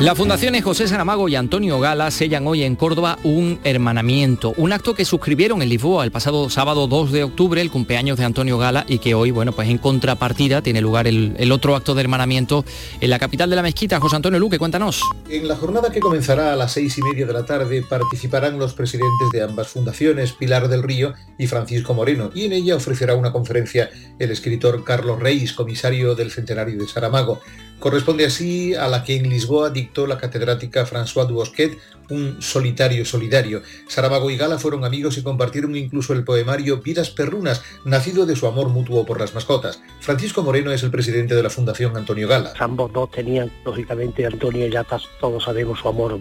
[0.00, 4.94] Las fundaciones José Saramago y Antonio Gala sellan hoy en Córdoba un hermanamiento, un acto
[4.94, 8.84] que suscribieron en Lisboa el pasado sábado 2 de octubre, el cumpleaños de Antonio Gala,
[8.86, 12.62] y que hoy, bueno, pues en contrapartida tiene lugar el, otro acto de hermanamiento
[13.00, 13.98] en la capital de la mezquita.
[13.98, 15.00] José Antonio Luque, cuéntanos.
[15.30, 18.74] En la jornada que comenzará a las seis y media de la tarde participarán los
[18.74, 23.32] presidentes de ambas fundaciones, Pilar del Río y Francisco Moreno, y en ella ofrecerá una
[23.32, 27.40] conferencia el escritor Carlos Reis, comisario del centenario de Saramago.
[27.78, 29.70] Corresponde así a la que en Lisboa
[30.06, 31.78] la catedrática François Dubosquet,
[32.10, 33.62] un solitario solidario.
[33.88, 38.46] Saramago y Gala fueron amigos y compartieron incluso el poemario Vidas Perrunas, nacido de su
[38.46, 39.80] amor mutuo por las mascotas.
[40.00, 42.52] Francisco Moreno es el presidente de la Fundación Antonio Gala.
[42.58, 44.84] Ambos dos tenían, lógicamente, Antonio ya
[45.20, 46.20] todos sabemos su amor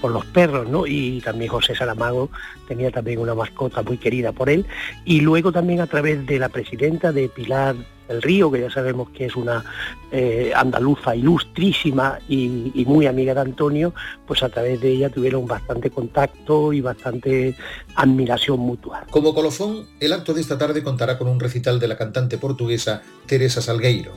[0.00, 0.86] por los perros, ¿no?
[0.86, 2.30] Y también José Saramago
[2.66, 4.66] tenía también una mascota muy querida por él.
[5.04, 7.76] Y luego también a través de la presidenta de Pilar
[8.10, 9.64] el Río, que ya sabemos que es una
[10.12, 13.94] eh, andaluza ilustrísima y, muy amiga de Antonio,
[14.26, 17.56] pues a través de ella tuvieron bastante contacto y bastante
[17.94, 19.06] admiración mutua.
[19.10, 23.02] Como colofón, el acto de esta tarde contará con un recital de la cantante portuguesa
[23.26, 24.12] Teresa Salgueiro.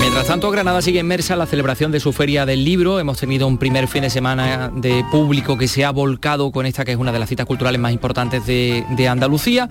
[0.00, 2.98] Mientras tanto, Granada sigue inmersa en la celebración de su feria del libro.
[2.98, 6.84] Hemos tenido un primer fin de semana de público que se ha volcado con esta
[6.84, 9.68] que es una de las citas culturales más importantes de, de Andalucía.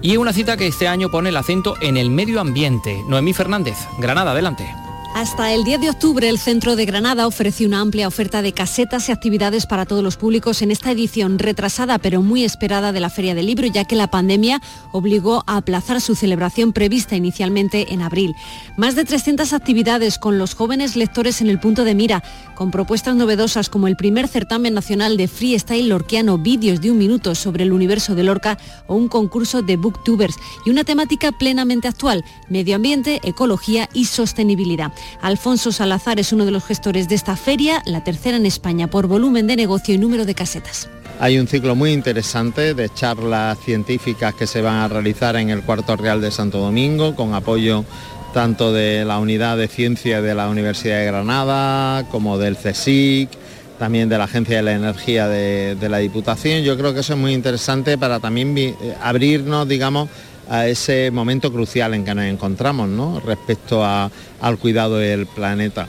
[0.00, 3.02] Y es una cita que este año pone el acento en el medio ambiente.
[3.08, 4.64] Noemí Fernández, Granada, adelante.
[5.14, 9.08] Hasta el 10 de octubre, el Centro de Granada ofreció una amplia oferta de casetas
[9.08, 13.10] y actividades para todos los públicos en esta edición retrasada pero muy esperada de la
[13.10, 18.02] Feria del Libro, ya que la pandemia obligó a aplazar su celebración prevista inicialmente en
[18.02, 18.34] abril.
[18.76, 22.24] Más de 300 actividades con los jóvenes lectores en el punto de mira,
[22.56, 27.36] con propuestas novedosas como el primer certamen nacional de freestyle lorquiano, vídeos de un minuto
[27.36, 30.34] sobre el universo de Lorca o un concurso de booktubers
[30.66, 34.92] y una temática plenamente actual, medio ambiente, ecología y sostenibilidad.
[35.20, 39.06] Alfonso Salazar es uno de los gestores de esta feria, la tercera en España por
[39.06, 40.88] volumen de negocio y número de casetas.
[41.20, 45.62] Hay un ciclo muy interesante de charlas científicas que se van a realizar en el
[45.62, 47.84] Cuarto Real de Santo Domingo con apoyo
[48.32, 53.30] tanto de la Unidad de Ciencia de la Universidad de Granada como del CSIC,
[53.78, 56.62] también de la Agencia de la Energía de, de la Diputación.
[56.62, 60.08] Yo creo que eso es muy interesante para también eh, abrirnos, digamos,
[60.48, 63.20] a ese momento crucial en que nos encontramos ¿no?
[63.20, 65.88] respecto al cuidado del planeta.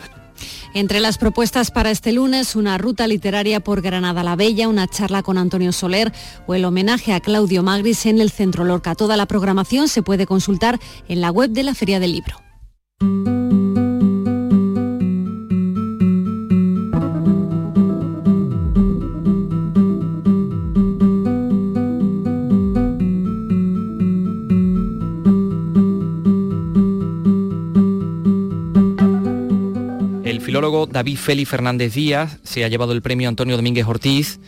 [0.74, 5.24] Entre las propuestas para este lunes, una ruta literaria por Granada la Bella, una charla
[5.24, 6.12] con Antonio Soler
[6.48, 8.94] o el homenaje a Claudio Magris en el Centro Lorca.
[8.94, 13.35] Toda la programación se puede consultar en la web de la Feria del Libro.
[30.86, 34.40] David Félix Fernández Díaz se ha llevado el premio Antonio Domínguez Ortiz.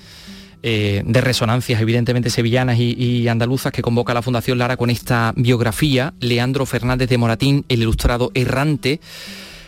[0.64, 6.16] Eh, de resonancias evidentemente sevillanas y, andaluzas que convoca la Fundación Lara con esta biografía,
[6.20, 9.00] Leandro Fernández de Moratín, el ilustrado errante,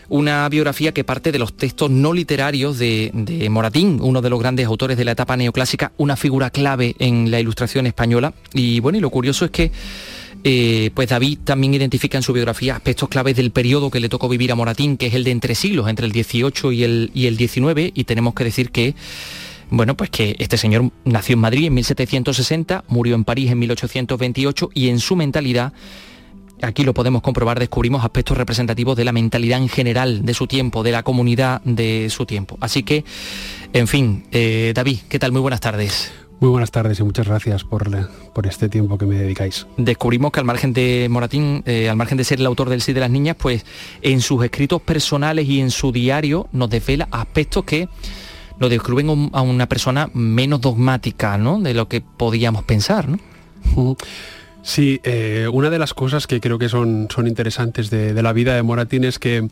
[0.09, 4.65] una biografía que parte de los textos no literarios de, Moratín, uno de los grandes
[4.65, 8.33] autores de la etapa neoclásica, una figura clave en la ilustración española.
[8.53, 9.71] Y bueno, y lo curioso es que
[10.43, 14.29] eh, pues David también identifica en su biografía aspectos claves del periodo que le tocó
[14.29, 17.25] vivir a Moratín, que es el de entre siglos, entre el 18 y el, y
[17.27, 18.95] el 19, y tenemos que decir que
[19.71, 24.71] bueno, pues que este señor nació en Madrid en 1760, murió en París en 1828
[24.73, 25.73] y en su mentalidad,
[26.61, 30.81] aquí lo podemos comprobar, descubrimos aspectos representativos de la mentalidad en general de su tiempo,
[30.81, 32.57] de la comunidad de su tiempo.
[32.61, 33.05] Así que,
[33.73, 35.31] en fin, eh, David, ¿qué tal?
[35.31, 36.11] Muy buenas tardes.
[36.39, 37.89] Muy buenas tardes y muchas gracias por,
[38.33, 39.67] por este tiempo que me dedicáis.
[39.75, 42.93] Descubrimos que al margen de Moratín, eh, al margen de ser el autor del Sí
[42.93, 43.65] de las Niñas, pues
[44.01, 47.89] en sus escritos personales y en su diario nos desvela aspectos que
[48.57, 51.59] nos describen a una persona menos dogmática ¿no?
[51.59, 53.07] de lo que podíamos pensar.
[53.09, 53.97] ¿no?
[54.61, 58.31] Sí, eh, una de las cosas que creo que son, son interesantes de, de la
[58.31, 59.49] vida de Moratín es que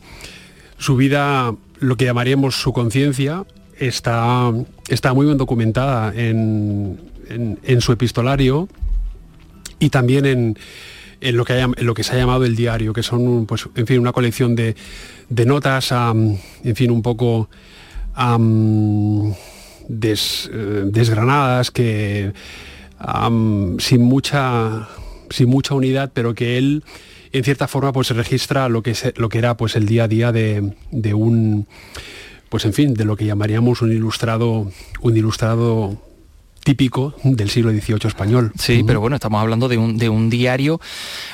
[0.78, 3.44] su vida, lo que llamaríamos su conciencia,
[3.78, 4.52] está,
[4.88, 6.98] está muy bien documentada en,
[7.80, 8.68] su epistolario
[9.78, 10.56] y también en,
[11.36, 14.12] lo que lo que se ha llamado el diario, que son pues, en fin, una
[14.12, 14.74] colección de,
[15.30, 16.38] notas, en
[16.74, 17.48] fin, un poco
[18.18, 19.34] eh,
[19.88, 22.32] desgranadas, que
[23.78, 24.88] sin, mucha,
[25.30, 26.82] sin mucha unidad, pero que él
[27.30, 30.32] en cierta forma pues registra lo que, lo que era pues el día a día
[30.32, 31.66] de, de un
[32.48, 34.70] pues en fin, de lo que llamaríamos un ilustrado,
[35.00, 35.98] un ilustrado
[36.64, 38.52] típico del siglo XVIII español.
[38.58, 40.80] Sí, pero bueno, estamos hablando de un, de un diario,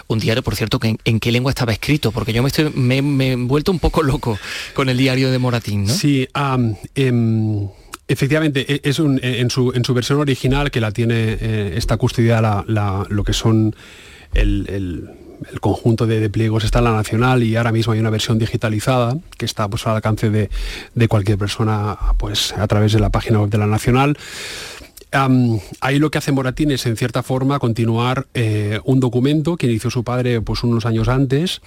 [0.07, 2.99] un diario, por cierto, que en, qué lengua estaba escrito, porque yo me, estoy, me,
[3.33, 4.39] he vuelto un poco loco
[4.75, 5.93] con el diario de Moratín, ¿no?
[5.93, 6.29] Sí,
[6.95, 7.69] em,
[8.07, 11.97] efectivamente, e, es un, en, su, en, su, versión original, que la tiene, eh, está
[11.97, 12.65] custodiada
[13.09, 13.75] lo que son
[14.35, 15.24] el el
[15.61, 19.45] conjunto de, pliegos está en la nacional y ahora mismo hay una versión digitalizada que
[19.45, 23.59] está pues, al alcance de, cualquier persona pues, a través de la página web de
[23.59, 24.17] la nacional.
[25.81, 29.91] ahí lo que hace Moratín es en cierta forma continuar eh, un documento que inició
[29.91, 31.61] su padre pues unos años antes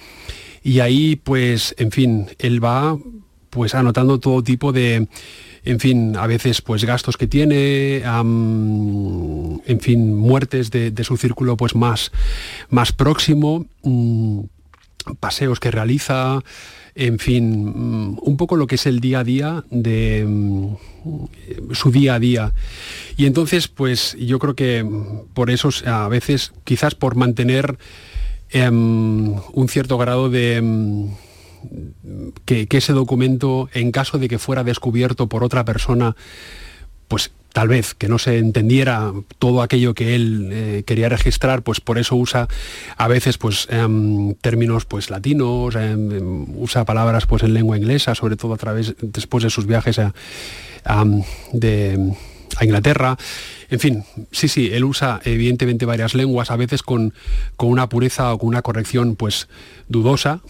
[0.62, 2.98] y ahí pues en fin él va
[3.50, 5.08] pues anotando todo tipo de
[5.64, 11.74] en fin, a veces pues gastos que tiene, en fin, muertes de, su círculo pues
[11.74, 12.12] más,
[12.70, 14.40] más próximo, mm,
[15.20, 16.40] paseos que realiza,
[16.94, 20.74] en fin, mm, un poco lo que es el día a día de mm,
[21.72, 22.52] su día a día.
[23.16, 24.86] Y entonces, pues yo creo que
[25.34, 27.78] por eso a veces, quizás por mantener
[28.50, 30.62] em, un cierto grado de
[32.44, 36.16] que, ese documento, en caso de que fuera descubierto por otra persona,
[37.08, 41.80] pues tal vez que no se entendiera todo aquello que él eh, quería registrar, pues
[41.80, 42.46] por eso usa
[42.96, 48.36] a veces pues em, términos pues latinos, em, usa palabras pues en lengua inglesa, sobre
[48.36, 50.12] todo a través después de sus viajes a,
[51.52, 52.12] de,
[52.56, 53.16] a Inglaterra.
[53.70, 57.12] En fin, sí, sí, él usa evidentemente varias lenguas, a veces con,
[57.56, 59.48] con una pureza o con una corrección pues
[59.88, 60.40] dudosa,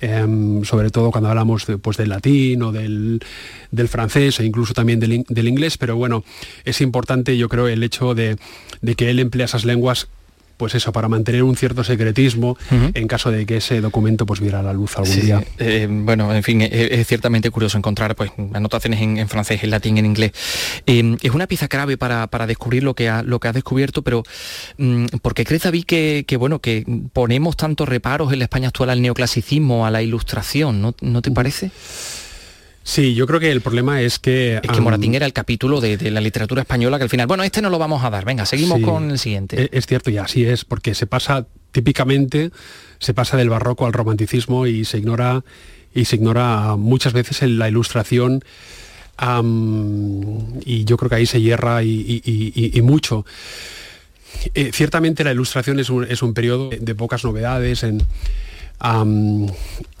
[0.00, 3.20] em, sobre todo cuando hablamos pues, del latín o del,
[3.88, 6.24] francés e incluso también del, inglés, pero bueno,
[6.64, 8.36] es importante yo creo el hecho de,
[8.80, 10.08] de que él emplea esas lenguas
[10.56, 14.62] pues eso, para mantener un cierto secretismo en caso de que ese documento pues viera
[14.62, 15.44] la luz algún día.
[15.58, 20.06] Eh, bueno, en fin, es, ciertamente curioso encontrar pues anotaciones en, francés, en latín, en
[20.06, 20.32] inglés.
[20.86, 24.22] Eh, es una pieza clave para, descubrir lo que ha, lo que ha descubierto, pero
[24.78, 28.68] mm, ¿por qué crees David que, que, bueno, que ponemos tantos reparos en la España
[28.68, 31.70] actual al neoclasicismo, a la ilustración, ¿no, ¿no te parece?
[32.86, 34.60] Sí, yo creo que el problema es que...
[34.62, 37.60] Es que Moratín era el capítulo de, la literatura española que al final, bueno, este
[37.60, 39.64] no lo vamos a dar, venga, seguimos con el siguiente.
[39.64, 42.52] Es, es cierto y así es, porque se pasa típicamente,
[43.00, 45.42] se pasa del barroco al romanticismo y se ignora,
[45.92, 48.44] y se ignora muchas veces en la ilustración
[50.64, 53.26] y yo creo que ahí se hierra y, mucho.
[54.54, 58.06] Eh, ciertamente la ilustración es un, es un periodo de, pocas novedades en,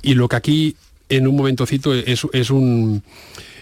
[0.02, 0.76] y lo que aquí
[1.08, 3.02] en un momentocito es, es un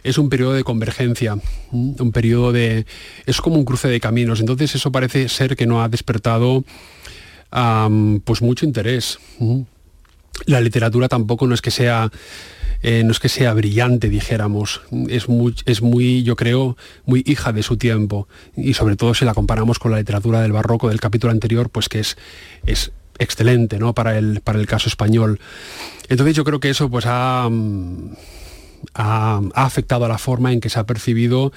[0.04, 1.38] es un periodo de convergencia,
[1.72, 2.84] un periodo de...
[3.24, 6.62] es como un cruce de caminos, entonces eso parece ser que no ha despertado
[8.24, 9.18] pues mucho interés.
[10.44, 12.12] La literatura tampoco no es que sea...
[12.82, 16.76] Eh, no es que sea brillante, dijéramos, es muy, es muy, yo creo,
[17.06, 18.28] muy hija de su tiempo.
[18.58, 21.88] Y sobre todo si la comparamos con la literatura del barroco del capítulo anterior, pues
[21.88, 22.18] que es,
[22.66, 23.94] es excelente ¿no?
[23.94, 25.40] para, el, para el caso español.
[26.08, 27.48] Entonces yo creo que eso pues ha,
[28.94, 31.52] ha, afectado a la forma en que se ha percibido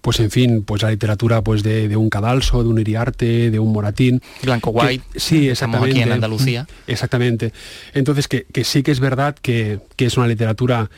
[0.00, 3.72] pues en fin, pues la literatura pues de, un Cadalso, de un Iriarte, de un
[3.72, 4.22] Moratín.
[4.42, 5.04] Blanco White.
[5.16, 5.90] sí, exactamente.
[5.90, 6.68] aquí en Andalucía.
[6.86, 7.52] Exactamente.
[7.94, 10.88] Entonces que, sí que es verdad que, es una literatura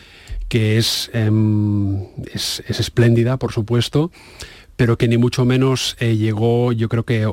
[0.49, 4.11] que es, em, es, espléndida, por supuesto,
[4.77, 7.27] pero que ni mucho menos eh, llegó, yo creo que,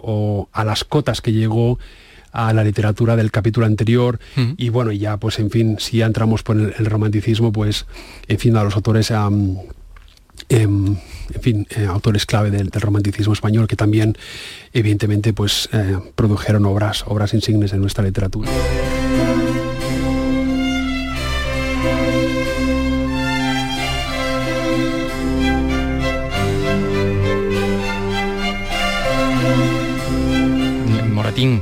[0.53, 1.79] a las cotas que llegó
[2.37, 4.19] a la literatura del capítulo anterior
[4.57, 7.87] y bueno, ya pues en fin, si ya entramos por el, romanticismo, pues
[8.27, 9.11] en fin, a los autores...
[10.49, 10.95] Em,
[11.33, 14.15] en fin, eh, autores clave del, romanticismo español que también
[14.71, 18.49] evidentemente pues eh, produjeron obras, obras insignes en nuestra literatura.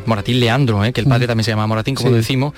[0.05, 0.93] Moratín, Leandro, ¿eh?
[0.93, 1.27] que el padre mm.
[1.27, 2.53] también se llama Moratín, como decimos,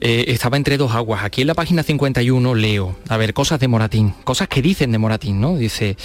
[0.00, 1.24] eh, estaba entre dos aguas.
[1.24, 4.98] Aquí en la página 51 leo, a ver, cosas de Moratín, cosas que dicen de
[4.98, 5.56] Moratín, ¿no?
[5.56, 5.96] Dice,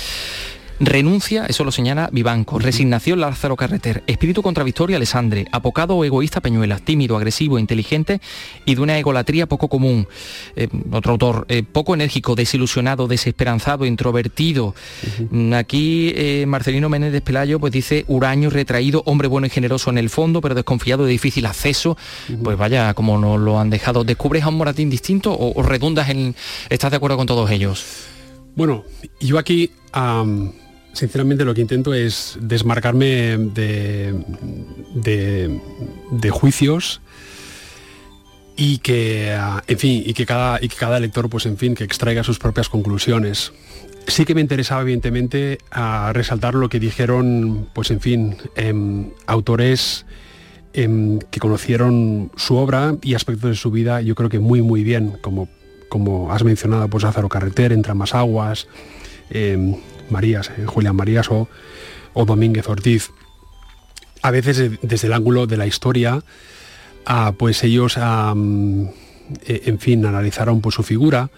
[0.79, 2.57] Renuncia, eso lo señala Vivanco.
[2.57, 4.03] Resignación Lázaro Carreter.
[4.07, 5.45] Espíritu contradictorio Alessandre.
[5.51, 6.81] Apocado o egoísta Peñuelas.
[6.83, 8.21] Tímido, agresivo, inteligente
[8.65, 10.07] y de una egolatría poco común.
[10.55, 11.45] Eh, otro autor.
[11.49, 14.73] Eh, poco enérgico, desilusionado, desesperanzado, introvertido.
[15.29, 19.97] Mm, aquí eh, Marcelino Menéndez Pelayo pues dice huraño, retraído, hombre bueno y generoso en
[19.97, 21.97] el fondo, pero desconfiado de difícil acceso.
[22.41, 24.05] Pues vaya, como nos lo han dejado.
[24.05, 26.35] ¿Descubres a un Moratín distinto o, redundas en...
[26.69, 27.85] ¿Estás de acuerdo con todos ellos?
[28.55, 28.83] Bueno,
[29.19, 29.71] yo aquí
[30.93, 34.13] sinceramente lo que intento es desmarcarme de,
[36.11, 37.01] de, juicios
[38.55, 39.37] y que,
[39.67, 42.39] en fin, y que, cada, y que cada lector, pues en fin, que extraiga sus
[42.39, 43.53] propias conclusiones.
[44.07, 50.05] Sí que me interesaba, evidentemente, a resaltar lo que dijeron, pues en fin, em, autores
[50.73, 54.83] em, que conocieron su obra y aspectos de su vida, yo creo que muy, muy
[54.83, 55.47] bien, como,
[55.89, 58.67] como has mencionado, pues Lázaro Carreter, Entre más aguas,
[59.29, 59.75] em,
[60.11, 61.47] Marías, eh, Julián Marías o,
[62.13, 63.11] Domínguez Ortiz.
[64.21, 66.23] A veces eh, desde el ángulo de la historia,
[67.05, 68.01] ah, pues ellos, eh,
[69.65, 71.29] en fin, analizaron pues, su figura,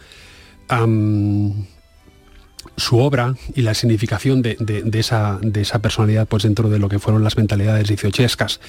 [2.77, 4.57] su obra y la significación de,
[4.93, 8.61] esa, de esa personalidad pues dentro de lo que fueron las mentalidades dieciochescas.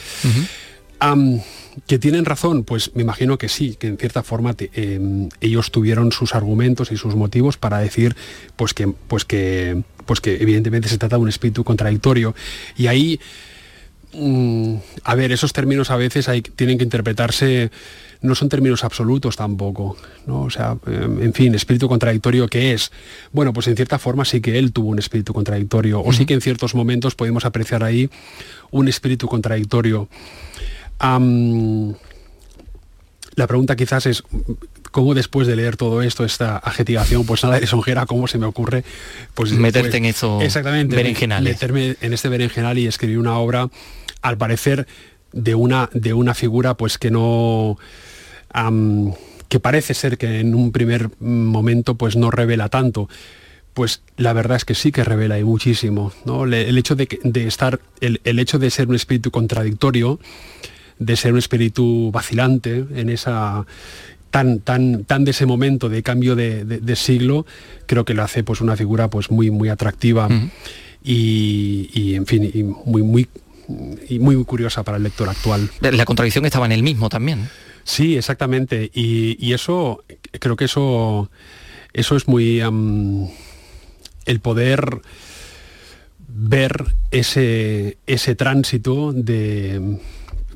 [1.86, 2.64] ¿Que tienen razón?
[2.64, 6.96] Pues me imagino que sí, que en cierta forma em, ellos tuvieron sus argumentos y
[6.96, 8.14] sus motivos para decir
[8.57, 12.34] pues que, pues que, pues que evidentemente se trata de un espíritu contradictorio.
[12.76, 13.20] Y ahí,
[14.12, 14.74] mm,
[15.05, 17.70] a ver, esos términos a veces hay, tienen que interpretarse
[18.22, 19.96] no son términos absolutos tampoco,
[20.26, 20.42] ¿no?
[20.42, 22.92] O sea, em, en fin, espíritu contradictorio, ¿qué es?
[23.32, 26.34] Bueno, pues en cierta forma sí que él tuvo un espíritu contradictorio, o sí que
[26.34, 28.09] en ciertos momentos podemos apreciar ahí
[28.70, 30.09] un espíritu contradictorio.
[33.34, 34.22] La pregunta quizás es,
[34.90, 38.46] ¿cómo después de leer todo esto, esta adjetivación, pues nada de sonjera, cómo se me
[38.46, 38.84] ocurre?
[39.34, 41.55] Pues, Meterte en eso exactamente, berenjenales.
[41.55, 43.68] Meterme en este berenjenal y escribir una obra,
[44.20, 44.86] al parecer,
[45.32, 47.78] de una, de una figura pues que no
[49.48, 53.09] que parece ser que en un primer momento pues no revela tanto.
[53.74, 56.12] Pues la verdad es que sí que revela y muchísimo.
[56.26, 56.44] ¿no?
[56.44, 57.09] el hecho de,
[57.46, 60.20] estar, el, hecho de ser un espíritu contradictorio,
[61.05, 63.66] de ser un espíritu vacilante en esa
[64.30, 67.46] tan, tan, tan de ese momento de cambio de, siglo,
[67.86, 70.28] creo que lo hace pues una figura pues muy, muy atractiva
[71.05, 73.28] y, en fin, y muy, muy,
[74.09, 75.70] y muy curiosa para el lector actual.
[75.80, 77.48] La contradicción estaba en él mismo también.
[77.84, 78.90] Sí, exactamente.
[78.94, 80.03] Y, eso,
[80.40, 81.30] creo que eso,
[81.92, 82.61] eso es muy...
[82.61, 85.03] el poder
[86.34, 89.98] ver ese, ese tránsito de,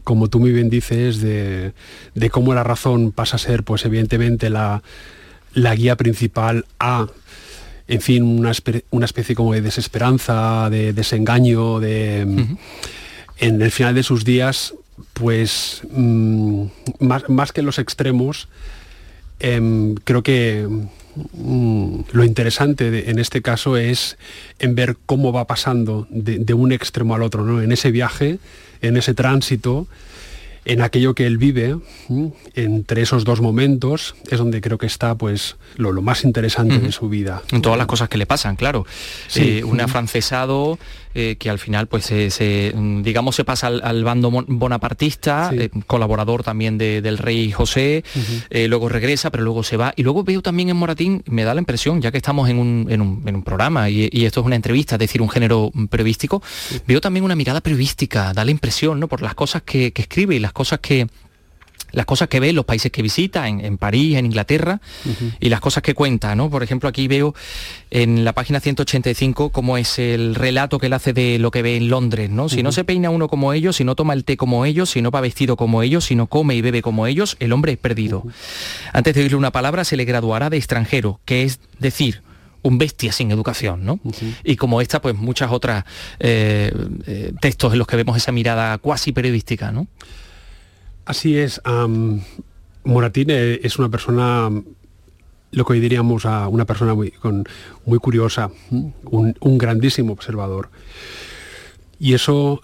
[0.06, 1.72] como tú muy bien dices, de,
[2.30, 4.80] cómo la razón pasa a ser, pues evidentemente, la,
[5.52, 7.08] guía principal a,
[7.88, 12.20] en fin, una, especie como de desesperanza, de desengaño, de...
[13.38, 14.74] En el final de sus días,
[15.12, 16.66] pues mm,
[17.00, 18.48] más, que los extremos,
[19.40, 20.68] em, creo que
[21.34, 24.18] mm, lo interesante en este caso es
[24.60, 27.60] en ver cómo va pasando de, un extremo al otro, ¿no?
[27.60, 28.38] en ese viaje,
[28.82, 29.86] en ese tránsito,
[30.64, 31.76] en aquello que él vive,
[32.54, 37.08] entre esos dos momentos, es donde creo que está pues lo, más interesante de su
[37.08, 37.42] vida.
[37.52, 38.84] En todas las cosas que le pasan, claro.
[39.28, 39.58] Sí.
[39.58, 40.78] Eh, un afrancesado
[41.18, 46.42] eh, que al final pues se, mm, digamos se pasa al, bando bonapartista, eh, colaborador
[46.42, 48.04] también del rey José,
[48.50, 49.94] luego regresa, pero luego se va.
[49.96, 53.42] Y luego veo también en Moratín, me da la impresión, ya que estamos en un,
[53.46, 56.42] programa y, esto es una entrevista, es decir, un género periodístico,
[56.86, 59.08] veo también una mirada periodística, da la impresión, ¿no?
[59.08, 61.06] Por las cosas que, que escribe y las cosas que,
[61.96, 64.82] las cosas que ve, los países que visita, en, París, en Inglaterra,
[65.40, 66.50] y las cosas que cuenta, ¿no?
[66.50, 67.34] Por ejemplo, aquí veo
[67.90, 71.78] en la página 185 cómo es el relato que él hace de lo que ve
[71.78, 72.50] en Londres, ¿no?
[72.50, 75.00] Si no se peina uno como ellos, si no toma el té como ellos, si
[75.00, 77.78] no va vestido como ellos, si no come y bebe como ellos, el hombre es
[77.78, 78.24] perdido.
[78.92, 82.20] Antes de oírle una palabra, se le graduará de extranjero, que es decir,
[82.60, 84.00] un bestia sin educación, ¿no?
[84.44, 85.84] Y como esta, pues muchas otras
[86.18, 86.70] eh,
[87.06, 89.86] eh, textos en los que vemos esa mirada cuasi periodística, ¿no?
[91.06, 91.62] Así es.
[92.84, 94.50] Moratín es una persona,
[95.52, 97.12] lo que hoy diríamos a una persona muy,
[98.00, 100.68] curiosa, un, grandísimo observador.
[102.00, 102.60] Y eso,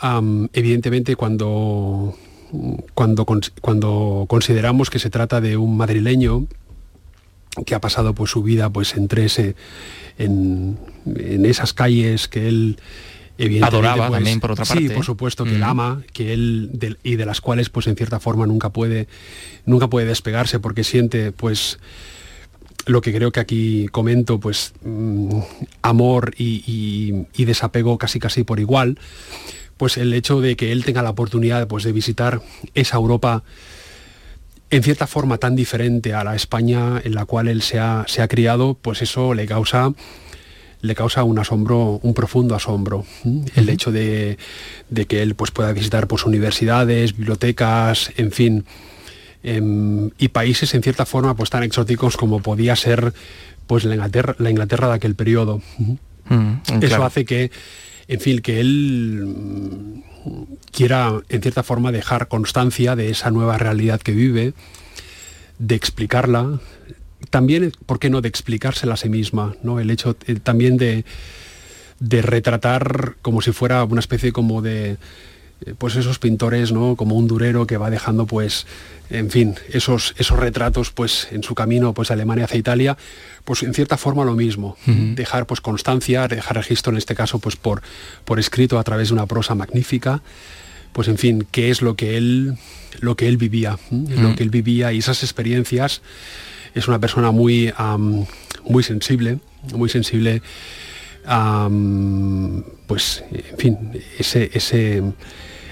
[0.53, 2.15] evidentemente, cuando,
[2.95, 3.25] cuando,
[3.61, 6.47] cuando consideramos que se trata de un madrileño
[7.65, 9.55] que ha pasado pues, su vida pues, entre ese,
[10.19, 10.77] en
[11.45, 12.77] esas calles que él
[13.63, 14.89] adoraba pues, también por otra parte.
[14.89, 18.21] Sí, por supuesto que él ama, que él y de las cuales pues en cierta
[18.21, 19.09] forma nunca puede
[19.67, 21.79] nunca puede despegarse porque siente pues
[22.87, 25.39] lo que creo que aquí comento pues mm,
[25.83, 28.99] amor y, desapego casi casi por igual
[29.77, 32.41] pues el hecho de que él tenga la oportunidad pues de visitar
[32.75, 33.43] esa Europa
[34.71, 38.23] en cierta forma tan diferente a la España en la cual él se ha, se
[38.23, 39.93] ha criado pues eso le causa
[40.83, 43.07] le causa un asombro, un profundo asombro.
[43.55, 44.37] El hecho de,
[45.09, 48.65] que él pues, pueda visitar pues, universidades, bibliotecas, en fin,
[49.45, 53.15] em, y países en cierta forma pues, tan exóticos como podía ser
[53.69, 55.63] pues, la, Inglaterra, la Inglaterra de aquel periodo.
[56.29, 57.53] Mm, Eso hace que,
[58.09, 64.01] en fin, que él mm, quiera en cierta forma dejar constancia de esa nueva realidad
[64.01, 64.53] que vive,
[65.61, 66.61] de explicarla,
[67.31, 69.81] también, ¿por qué no?, de explicársela a sí misma, ¿no?
[69.81, 71.05] El hecho eh, también de,
[71.99, 74.97] de retratar como si fuera una especie como de
[75.67, 76.97] eh, pues esos pintores, ¿no?
[76.97, 78.67] Como un durero que va dejando, pues,
[79.11, 82.97] en fin, esos, esos retratos, pues, en su camino, pues, Alemania hacia Italia,
[83.45, 84.77] pues, en cierta forma lo mismo.
[84.87, 87.83] Dejar, pues, constancia, dejar registro, en este caso, pues, por,
[88.25, 90.23] por escrito a través de una prosa magnífica,
[90.93, 92.57] pues, en fin, qué es lo que él,
[93.01, 96.03] lo que él vivía, lo que él vivía y esas experiencias
[96.75, 97.73] es una persona muy,
[98.65, 99.39] muy sensible,
[99.75, 100.43] muy sensible
[101.25, 101.69] a,
[102.87, 103.79] pues, en fin,
[104.19, 105.03] ese, ese,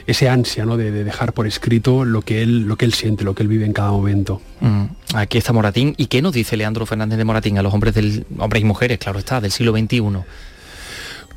[0.07, 0.77] ese ansia ¿no?
[0.77, 3.65] de, dejar por escrito lo que, él, lo que él siente, lo que él vive
[3.67, 4.41] en cada momento.
[4.61, 4.85] Mm,
[5.15, 5.95] aquí está Moratín.
[5.97, 8.99] ¿Y qué nos dice Leandro Fernández de Moratín a los hombres, del, hombres y mujeres,
[8.99, 10.03] claro está, del siglo XXI?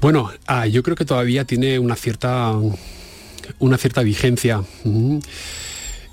[0.02, 2.54] Bueno, ah, yo creo que todavía tiene una cierta,
[3.60, 4.62] una cierta vigencia.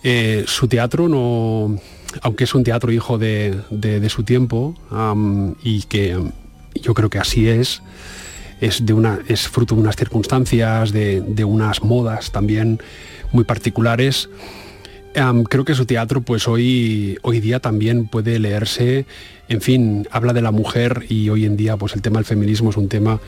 [0.02, 1.78] Eh, su teatro no,
[2.22, 4.74] aunque es un teatro hijo de, su tiempo
[5.62, 6.18] y que
[6.74, 7.82] yo creo que así es,
[8.60, 12.80] es, fruto de unas circunstancias, de, unas modas también
[13.32, 14.28] muy particulares.
[15.48, 19.06] creo que su teatro pues hoy, hoy día también puede leerse,
[19.48, 22.70] en fin, habla de la mujer y hoy en día pues el tema del feminismo
[22.70, 23.20] es un tema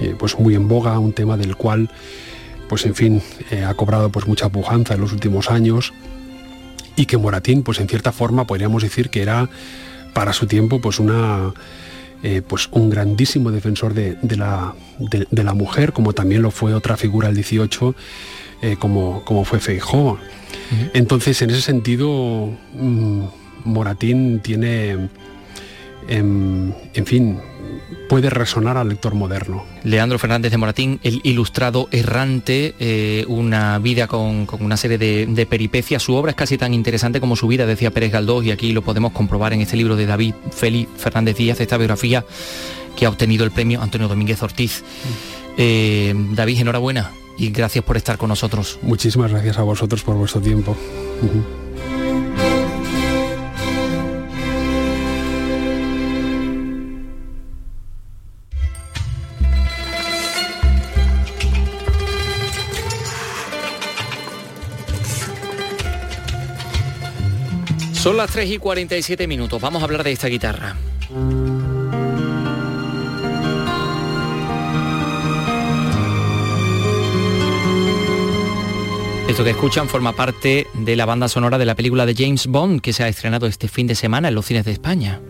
[0.00, 1.90] eh, pues muy en boga, un tema del cual
[2.68, 5.92] pues en fin eh, ha cobrado pues mucha pujanza en los últimos años
[6.96, 9.48] y que Moratín, pues en cierta forma podríamos decir que era
[10.12, 11.52] para su tiempo pues una
[12.26, 16.96] eh, pues un grandísimo defensor de, la, de, la, mujer, como también lo fue otra
[16.96, 17.94] figura del 18,
[18.62, 20.18] eh, como, como fue Feijó.
[20.94, 23.24] Entonces, en ese sentido, mm,
[23.64, 25.10] Moratín tiene,
[26.08, 27.38] em, en fin,
[28.08, 29.64] puede resonar al lector moderno.
[29.82, 36.02] Leandro Fernández de Moratín, el ilustrado errante, eh, una vida con, una serie de, peripecias.
[36.02, 38.82] Su obra es casi tan interesante como su vida, decía Pérez Galdós, y aquí lo
[38.82, 42.24] podemos comprobar en este libro de David Félix Fernández Díaz, esta biografía
[42.96, 44.84] que ha obtenido el premio Antonio Domínguez Ortiz.
[45.56, 48.78] Eh, David, enhorabuena y gracias por estar con nosotros.
[48.82, 50.76] Muchísimas gracias a vosotros por vuestro tiempo.
[68.04, 69.58] Son las 3 y 47 minutos.
[69.62, 70.76] Vamos a hablar de esta guitarra.
[79.26, 82.82] Esto que escuchan forma parte de la banda sonora de la película de James Bond
[82.82, 85.22] que se ha estrenado este fin de semana en los cines de España.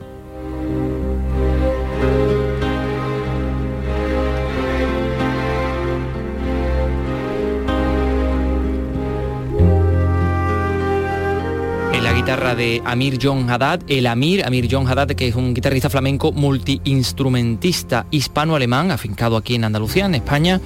[12.25, 16.33] Guitarra de Amir John Haddad, el Amir, Amir John Haddad, que es un guitarrista flamenco
[16.33, 20.59] multiinstrumentista hispano-alemán, afincado aquí en Andalucía, en España,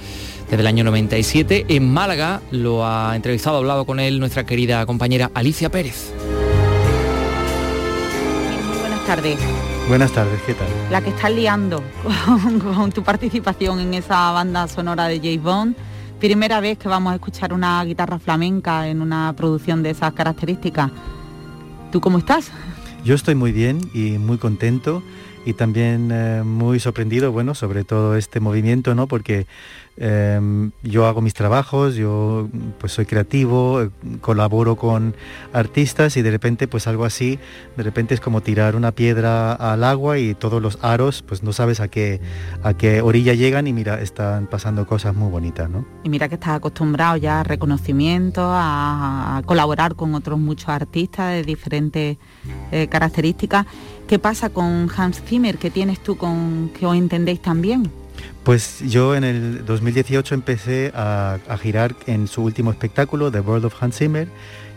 [0.49, 1.65] desde el año 97.
[1.67, 6.13] En Málaga lo ha entrevistado, ha hablado con él nuestra querida compañera Alicia Pérez.
[8.69, 9.37] Muy buenas tardes.
[9.89, 10.67] Buenas tardes, ¿qué tal?
[10.89, 11.83] La que estás liando
[12.73, 15.75] con, tu participación en esa banda sonora de James Bond.
[16.21, 20.89] Primera vez que vamos a escuchar una guitarra flamenca en una producción de esas características.
[21.91, 22.51] ¿Tú cómo estás?
[23.03, 25.01] Yo estoy muy bien y muy contento
[25.45, 29.07] y también eh, muy sorprendido, bueno, sobre todo este movimiento, ¿no?
[29.07, 29.47] Porque
[29.97, 33.89] em, yo hago mis trabajos, yo pues soy creativo, eh,
[34.21, 35.15] colaboro con
[35.53, 37.39] artistas y de repente pues algo así,
[37.77, 41.53] de repente es como tirar una piedra al agua y todos los aros, pues no
[41.53, 42.21] sabes a qué,
[42.63, 45.85] a qué orilla llegan y mira, están pasando cosas muy bonitas, ¿no?
[46.03, 51.43] Y mira que estás acostumbrado ya a reconocimiento, a, colaborar con otros muchos artistas de
[51.43, 52.17] diferentes
[52.71, 53.65] eh, características.
[54.09, 55.59] ¿Qué pasa con Hans Zimmer?
[55.59, 57.91] ¿Qué tienes tú con que os entendéis también?
[58.41, 63.83] Pues yo en el 2018 empecé a, girar en su último espectáculo, The World of
[63.83, 64.27] Hans Zimmer,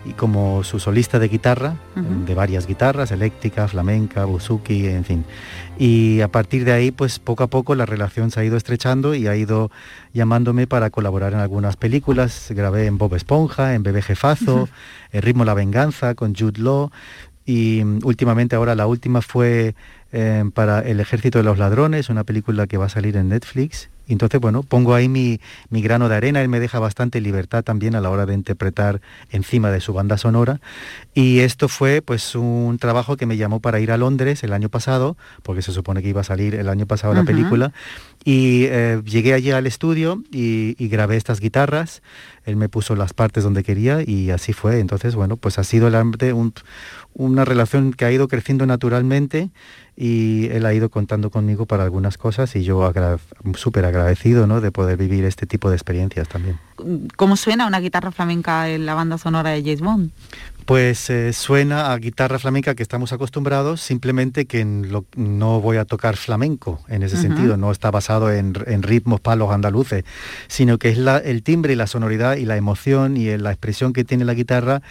[0.05, 5.25] y como su solista de guitarra, de varias guitarras, eléctrica, flamenca, buzuki, en fin.
[5.79, 9.15] Y a partir de ahí, pues poco a poco la relación se ha ido estrechando
[9.15, 9.71] y ha ido
[10.13, 12.49] llamándome para colaborar en algunas películas.
[12.51, 14.69] Grabé en Bob Esponja, en Bebé Jefazo,
[15.11, 16.91] El ritmo La Venganza con Jude Law
[17.47, 19.75] y mm, últimamente ahora la última fue
[20.15, 23.89] eh, para El Ejército de los Ladrones, una película que va a salir en Netflix.
[24.09, 25.41] entonces, bueno, pongo ahí mi,
[25.71, 29.01] mi, grano de arena, él me deja bastante libertad también a la hora de interpretar
[29.31, 30.61] encima de su banda sonora.
[31.15, 34.69] Y esto fue pues un trabajo que me llamó para ir a Londres el año
[34.69, 37.73] pasado, porque se supone que iba a salir el año pasado la película.
[38.23, 42.03] Y eh, llegué allí al estudio y, y grabé estas guitarras
[42.45, 44.81] él me puso las partes donde quería y así fue.
[44.81, 46.55] Entonces, bueno, pues ha sido un,
[47.15, 49.51] una relación que ha ido creciendo naturalmente
[49.97, 52.91] y él ha ido contando conmigo para algunas cosas y yo
[53.57, 54.61] súper agradecido ¿no?
[54.61, 56.59] de poder vivir este tipo de experiencias también.
[57.17, 60.11] ¿Cómo suena una guitarra flamenca en la banda sonora de James Bond?
[60.65, 66.17] Pues eh, suena a guitarra flamenca que estamos acostumbrados, simplemente que no voy a tocar
[66.17, 70.05] flamenco en ese sentido, no está basado en, ritmos palos andaluces,
[70.47, 74.05] sino que es el timbre y la sonoridad y la emoción y la expresión que
[74.05, 74.83] tiene la guitarra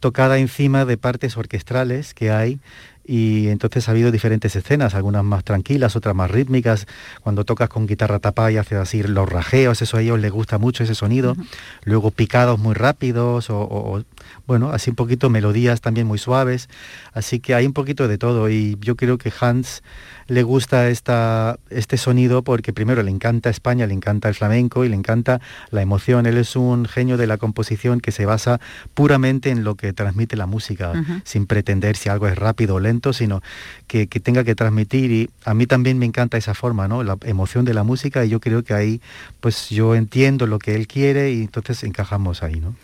[0.00, 2.60] tocada encima de partes orquestrales que hay
[3.06, 6.86] y entonces ha habido diferentes escenas, algunas más tranquilas, otras más rítmicas,
[7.22, 10.58] cuando tocas con guitarra tapada y haces así los rajeos, eso a ellos les gusta
[10.58, 11.36] mucho ese sonido,
[11.84, 14.02] luego picados muy rápidos o,
[14.46, 16.68] bueno, así un poquito melodías también muy suaves,
[17.12, 19.82] así que hay un poquito de todo y yo creo que Hans
[20.28, 24.88] le gusta esta, este sonido porque primero le encanta España, le encanta el flamenco y
[24.88, 25.40] le encanta
[25.70, 26.26] la emoción.
[26.26, 28.60] Él es un genio de la composición que se basa
[28.94, 30.92] puramente en lo que transmite la música,
[31.24, 33.42] sin pretender si algo es rápido o lento, sino
[33.86, 35.10] que, que, tenga que transmitir.
[35.10, 37.02] Y a mí también me encanta esa forma, ¿no?
[37.02, 39.00] La emoción de la música y yo creo que ahí
[39.40, 42.74] pues yo entiendo lo que él quiere y entonces encajamos ahí, ¿no?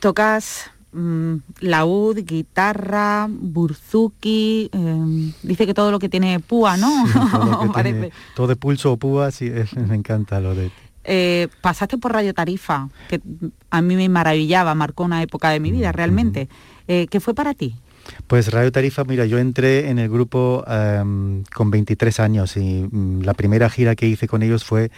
[0.00, 6.90] Tocas Mm, laúd, guitarra, burzuki, em, dice que todo lo que tiene púa, ¿no?
[8.36, 9.50] todo, de pulso o púa, sí,
[9.88, 10.70] me encanta lo de...
[11.04, 13.20] Eh, pasaste por Radio Tarifa, que
[13.70, 16.48] a mí me maravillaba, marcó una época de mi vida realmente.
[16.86, 17.74] Eh, ¿Qué fue para ti?
[18.26, 23.22] Pues Radio Tarifa, mira, yo entré en el grupo em, con 23 años y mm,
[23.22, 24.90] la primera gira que hice con ellos fue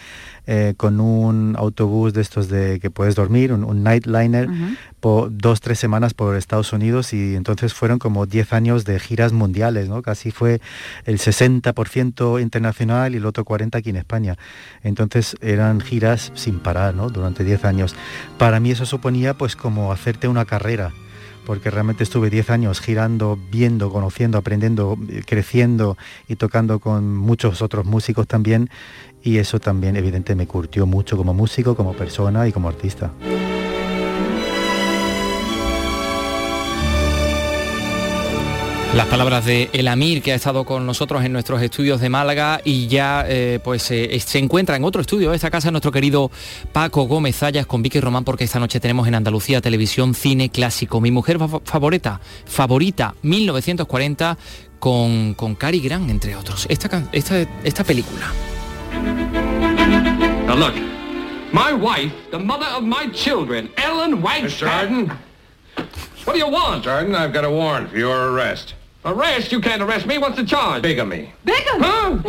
[0.46, 4.48] eh, con un autobús de estos de que puedes dormir, un, nightliner,
[5.00, 9.32] por dos, tres semanas por Estados Unidos y entonces fueron como 10 años de giras
[9.32, 10.02] mundiales, ¿no?
[10.02, 10.60] Casi fue
[11.04, 14.36] el 60% internacional y el otro 40% aquí en España.
[14.82, 17.10] Entonces eran giras sin parar, ¿no?
[17.10, 17.96] Durante 10 años.
[18.38, 20.92] Para mí eso suponía pues como hacerte una carrera
[21.44, 25.96] porque realmente estuve 10 años girando, viendo, conociendo, aprendiendo, creciendo
[26.28, 28.70] y tocando con muchos otros músicos también
[29.22, 33.10] y eso también evidentemente me curtió mucho como músico, como persona y como artista.
[38.94, 42.60] Las palabras de El Amir, que ha estado con nosotros en nuestros estudios de Málaga
[42.64, 46.30] y ya eh, pues eh, se encuentra en otro estudio de esta casa nuestro querido
[46.72, 51.00] Paco Gómez Zayas con Vicky Román, porque esta noche tenemos en Andalucía Televisión Cine Clásico.
[51.00, 54.38] Mi mujer favorita, favorita, 1940,
[54.78, 56.64] con, con Cary Grant, entre otros.
[56.68, 58.32] Esta, esta, esta película.
[60.46, 60.74] Now look,
[61.52, 64.88] my wife, the mother of my children, Ellen Wagstaff...
[64.88, 65.16] Mr.
[66.24, 66.84] What do you want?
[66.84, 68.74] Jordan, I've got a warrant for your arrest.
[69.04, 69.52] Arrest?
[69.52, 70.16] You can't arrest me.
[70.16, 70.80] What's the charge?
[70.80, 71.28] Bigamy.
[71.44, 72.22] Bigamy.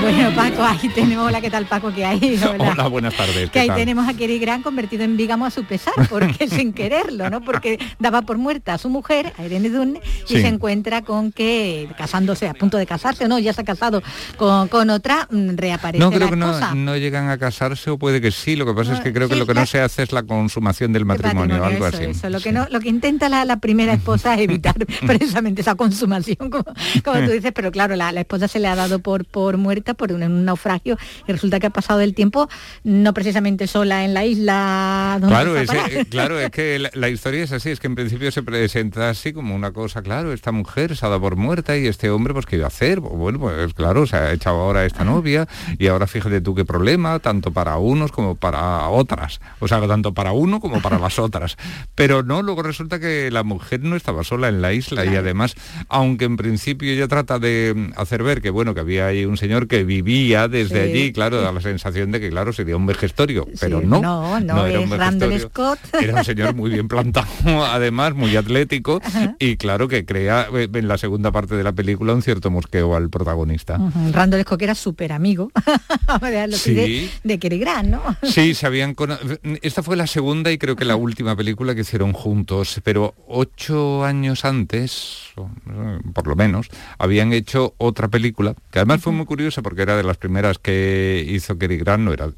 [0.00, 1.92] Bueno, Paco, ahí tenemos, hola, ¿qué tal Paco?
[1.94, 2.18] ¿Qué hay?
[2.42, 3.50] Hola, hola buenas tardes.
[3.50, 7.30] Que ahí tenemos a Kerry Grant convertido en bígamo a su pesar, porque sin quererlo,
[7.30, 7.40] ¿no?
[7.40, 11.88] Porque daba por muerta a su mujer, a Irene Dunne, y se encuentra con que,
[11.96, 14.02] casándose, a punto de casarse, o no, ya se ha casado
[14.36, 18.20] con, con otra, mm, reaparece No, creo que no, no, llegan a casarse, o puede
[18.20, 20.10] que sí, lo que pasa es que creo que lo que no se hace es
[20.10, 22.04] la consumación del matrimonio, algo así.
[22.04, 22.28] Eso.
[22.28, 24.74] Lo, que no, lo que intenta la, la primera esposa es evitar
[25.06, 26.64] precisamente esa consumación consumación, como,
[27.26, 30.44] tú dices, pero claro, la, esposa se le ha dado por, por muerta por un,
[30.44, 32.48] naufragio y resulta que ha pasado el tiempo
[32.84, 35.18] no precisamente sola en la isla.
[35.20, 38.42] claro, es, eh, claro, es que la, historia es así, es que en principio se
[38.42, 42.10] presenta así como una cosa, claro, esta mujer se ha dado por muerta y este
[42.10, 43.00] hombre, pues, ¿qué iba a hacer?
[43.00, 45.46] Bueno, pues claro, se ha echado ahora esta novia
[45.78, 50.14] y ahora fíjate tú qué problema, tanto para unos como para otras, o sea, tanto
[50.14, 51.56] para uno como para las otras.
[51.94, 55.54] Pero no, luego resulta que la mujer no estaba sola en la isla y además
[55.88, 59.68] aunque en principio ya trata de hacer ver que bueno, que había ahí un señor
[59.68, 63.80] que vivía desde allí, claro, da la sensación de que claro, sería un vejestorio, pero
[63.80, 65.78] no, no, no, era un Randall Scott.
[66.00, 69.00] Era un señor muy bien plantado, además, muy atlético,
[69.38, 72.96] y claro que crea eh, en la segunda parte de la película un cierto mosqueo
[72.96, 73.78] al protagonista.
[74.12, 75.50] Randall Scott era súper amigo
[76.20, 78.02] de, de Cary Grant, ¿no?
[78.22, 78.94] Sí, se habían
[79.62, 84.04] esta fue la segunda y creo que la última película que hicieron juntos, pero ocho
[84.04, 85.32] años antes,
[86.12, 86.68] por lo menos,
[86.98, 91.24] habían hecho otra película, que además fue muy curiosa porque era de las primeras que
[91.28, 92.28] hizo Kerry Grant, no era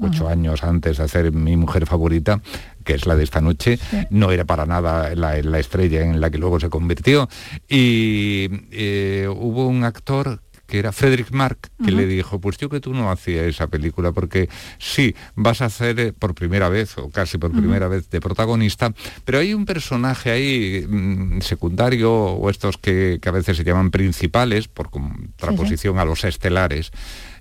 [0.00, 2.40] ocho años antes de hacer Mi Mujer Favorita,
[2.84, 3.78] que es la de esta noche,
[4.10, 7.28] no era para nada la, estrella en la que luego se convirtió.
[7.68, 12.80] Y eh, hubo un actor que era Frederick Mark, que le dijo, pues yo que
[12.80, 14.48] tú no hacías esa película, porque
[14.78, 18.92] sí, vas a hacer eh, por primera vez, o casi por primera vez, de protagonista,
[19.24, 24.68] pero hay un personaje ahí mm, secundario, o estos que, a veces se llaman principales,
[24.68, 26.90] por contraposición a los estelares,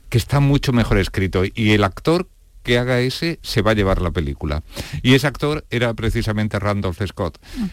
[0.10, 1.44] que está mucho mejor escrito.
[1.46, 2.28] Y el actor
[2.64, 4.64] que haga ese se va a llevar la película.
[5.04, 7.38] Y ese actor era precisamente Randolph Scott.
[7.58, 7.66] Mm.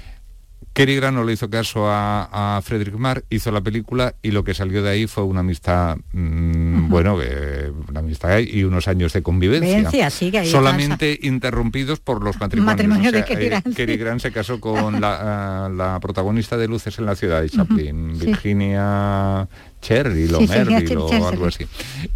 [0.72, 4.54] Kerry Grant no le hizo caso a, Frederick Marr, hizo la película y lo que
[4.54, 7.18] salió de ahí fue una amistad mm, bueno,
[7.88, 10.10] una amistad y unos años de convivencia.
[10.44, 13.12] solamente interrumpidos por los matrimonios.
[13.12, 14.20] de Kerry Grant.
[14.20, 19.48] se casó con la, la, protagonista de Luces en la ciudad de Chaplin, Virginia
[19.82, 21.66] Cheryl o Merrill o algo así.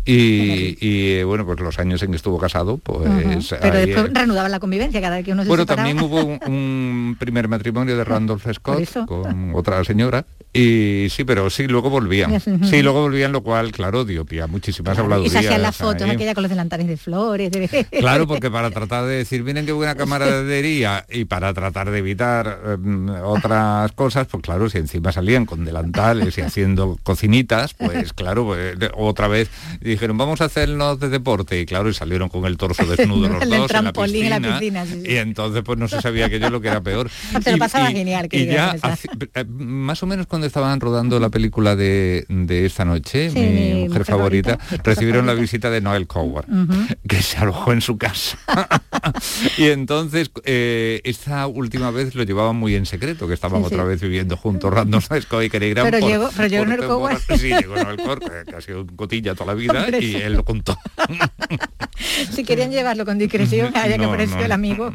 [0.04, 3.54] Y, y, bueno, pues los años en que estuvo casado, pues...
[3.60, 7.48] Pero después reanudaban la convivencia cada vez que uno se Bueno, también hubo un, primer
[7.48, 12.40] matrimonio de Randolph Scott con otra señora y sí, pero sí, luego volvían.
[12.40, 15.44] Sí, luego volvían, lo cual, claro, dio pie a muchísimas habladurías.
[15.44, 17.50] Y se las fotos aquella con los delantares de flores.
[17.90, 22.60] Claro, porque para tratar de decir, miren qué buena camaradería y para tratar de evitar
[22.66, 28.44] em, otras cosas, pues claro, si encima salían con delantales y haciendo cocinitas, pues claro,
[28.46, 29.50] pues, otra vez
[29.80, 31.60] dijeron, vamos a hacernos de deporte.
[31.60, 33.92] Y claro, y salieron con el torso desnudo los dos en la
[34.40, 34.86] piscina.
[35.04, 37.10] y entonces pues no se sabía que yo lo que era peor.
[37.42, 38.28] Se lo pasaba genial.
[38.30, 38.76] y ya,
[39.34, 44.55] eh, más o menos cuando estaban rodando la película de, esta noche, mi, mujer, favorita,
[44.84, 46.46] recibieron la visita de Noel Coward,
[47.08, 48.38] que se alojó en su casa.
[49.58, 54.00] y entonces, eh, esta última vez lo llevaban muy en secreto, que estaban otra vez
[54.00, 55.90] viviendo juntos Random Scott y Grant.
[55.90, 57.18] Pero, llegó, pero llegó Noel Coward.
[57.36, 60.44] Sí, llegó Noel Coward, que ha sido un cotilla toda la vida, y él lo
[60.44, 60.78] contó.
[62.30, 64.92] si querían llevarlo con discreción, haya que apareció el amigo.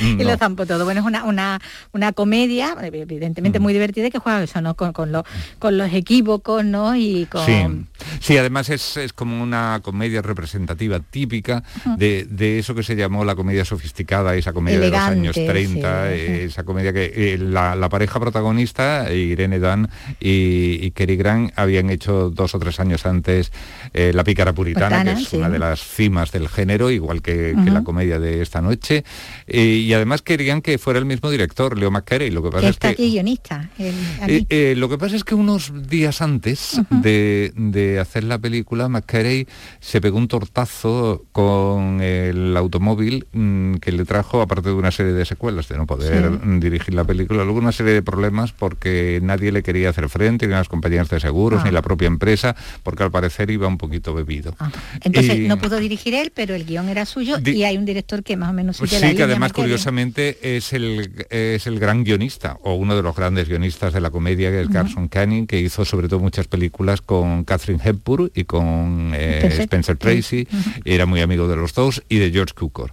[0.00, 0.84] y lo zampó todo.
[0.84, 1.60] Bueno, es una, una,
[1.92, 4.42] una comedia, evidentemente muy divertida, que juega
[4.74, 6.96] con, con, los equívocos, ¿no?
[6.96, 7.88] Y con...
[8.20, 11.62] Sí, además es, como una comedia representativa típica
[11.96, 16.64] de, eso que se llamó la comedia sofisticada, esa comedia de los años 30, esa
[16.64, 19.88] comedia que eh, la, pareja protagonista, Irene Dan
[20.20, 23.52] y, y Kerry Grant, habían hecho dos o tres años antes
[23.92, 27.82] eh, La pícara puritana, que es una de las cimas del género, igual que, la
[27.84, 29.04] comedia de esta noche.
[29.46, 32.30] y además querían que fuera el mismo director, Leo McCarey.
[32.30, 32.88] Lo que pasa es que...
[32.88, 33.70] aquí guionista.
[33.78, 39.46] Eh, eh, lo que pasa es que unos días antes de, hacer la película, McCarey
[39.80, 45.12] se pegó un tortazo con el automóvil mm, que le trajo, aparte de una serie
[45.12, 46.30] de secuelas, de no poder
[46.60, 50.52] dirigir la película, luego una serie de problemas porque nadie le quería hacer frente, ni
[50.52, 51.72] las compañías de seguros, ni ah.
[51.72, 54.54] la propia empresa, porque al parecer iba un poquito bebido.
[54.58, 54.70] Ah.
[55.00, 58.36] Entonces no pudo dirigir él, pero el guion era suyo y hay un director que
[58.36, 62.96] más o menos Sí, que además curiosamente es el, es el gran guionista, o uno
[62.96, 66.20] de los grandes guionistas de la comedia que es Carson Canning, que hizo sobre todo
[66.20, 70.46] muchas películas con Catherine Hepburn y con eh, Spencer Tracy,
[70.84, 72.92] era muy amigo de los dos, y de George Cukor.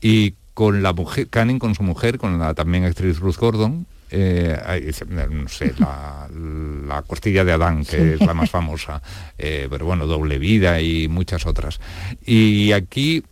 [0.00, 4.92] Y con la mujer, Canning con su mujer, con la también actriz Ruth Gordon, eh,
[5.30, 9.00] no sé, la, costilla de Adán, que es la más famosa,
[9.38, 11.80] eh, pero bueno, doble vida y muchas otras.
[12.24, 13.22] Y aquí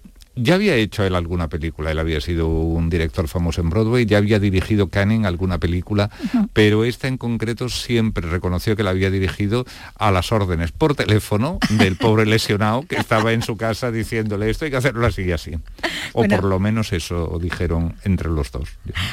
[0.40, 4.18] ya había hecho él alguna película, él había sido un director famoso en Broadway, ya
[4.18, 6.10] había dirigido Canning alguna película,
[6.52, 9.64] pero esta en concreto siempre reconoció que la había dirigido
[9.96, 14.64] a las órdenes por teléfono del pobre lesionado que estaba en su casa diciéndole esto
[14.64, 15.52] hay que hacerlo así y así.
[16.12, 18.68] O por lo menos eso dijeron entre los dos.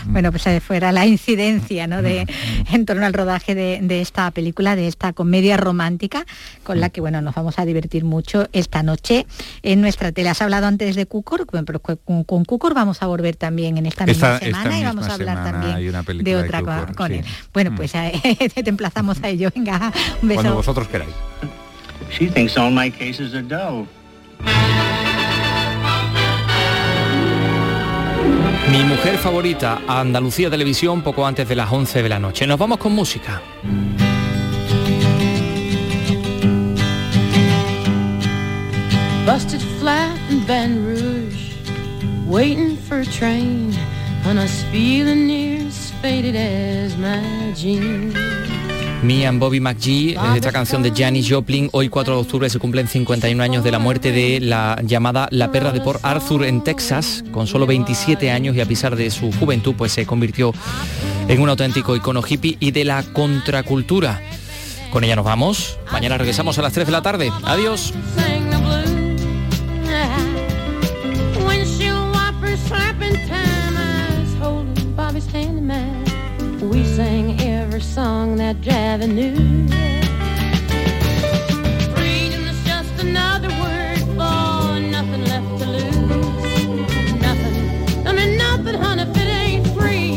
[0.05, 2.01] Bueno, pues eh, fuera la incidencia ¿no?
[2.01, 2.25] de,
[2.71, 6.25] en torno al rodaje de, esta película, de esta comedia romántica,
[6.63, 9.25] con la que bueno, nos vamos a divertir mucho esta noche
[9.63, 10.29] en nuestra tele.
[10.29, 14.37] Has hablado antes de Cucor, pero con, Cucor vamos a volver también en esta misma
[14.37, 16.61] semana y vamos a hablar también de otra
[16.93, 17.23] con él.
[17.53, 17.75] Bueno, mm.
[17.75, 17.91] pues
[18.53, 19.49] te emplazamos a ello.
[19.55, 20.41] Venga, un beso.
[20.41, 21.13] Cuando vosotros queráis.
[22.11, 23.87] She thinks all my cases are dull.
[28.69, 32.45] Mi mujer favorita, Andalucía Televisión, poco antes de las 11 de la noche.
[32.45, 33.41] Nos vamos con música.
[39.25, 41.53] Busted flat in Baton Rouge,
[42.25, 43.71] waiting for a train,
[44.25, 48.15] and I was feeling near as faded as my jeans.
[49.03, 51.69] Me and Bobby McGee, esta canción de Janis Joplin.
[51.71, 55.51] Hoy 4 de octubre se cumplen 51 años de la muerte de la llamada La
[55.51, 59.31] Perra de Port Arthur en Texas, con solo 27 años y a pesar de su
[59.33, 60.51] juventud, pues se convirtió
[61.27, 64.19] en un auténtico icono hippie y de la contracultura.
[64.89, 65.77] Con ella nos vamos.
[65.91, 67.31] Mañana regresamos a las 3 de la tarde.
[67.43, 67.93] Adiós.
[78.45, 79.35] That Javi knew.
[81.95, 86.53] Freedom is just another word for nothing left to lose.
[87.25, 87.55] Nothing,
[88.05, 90.11] I mean nothing, honey, if it ain't free.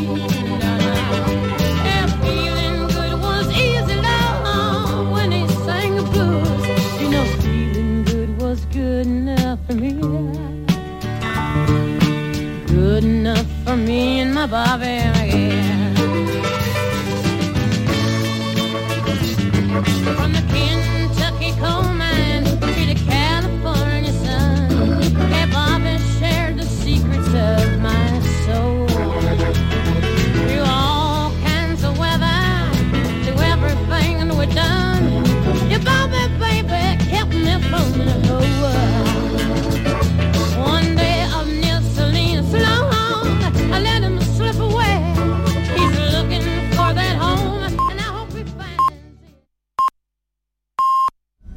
[2.23, 6.65] Feeling good was easy, love, when he sang the blues.
[7.01, 9.93] You know, feeling good was good enough for me.
[12.67, 15.08] Good enough for me and my Bobby.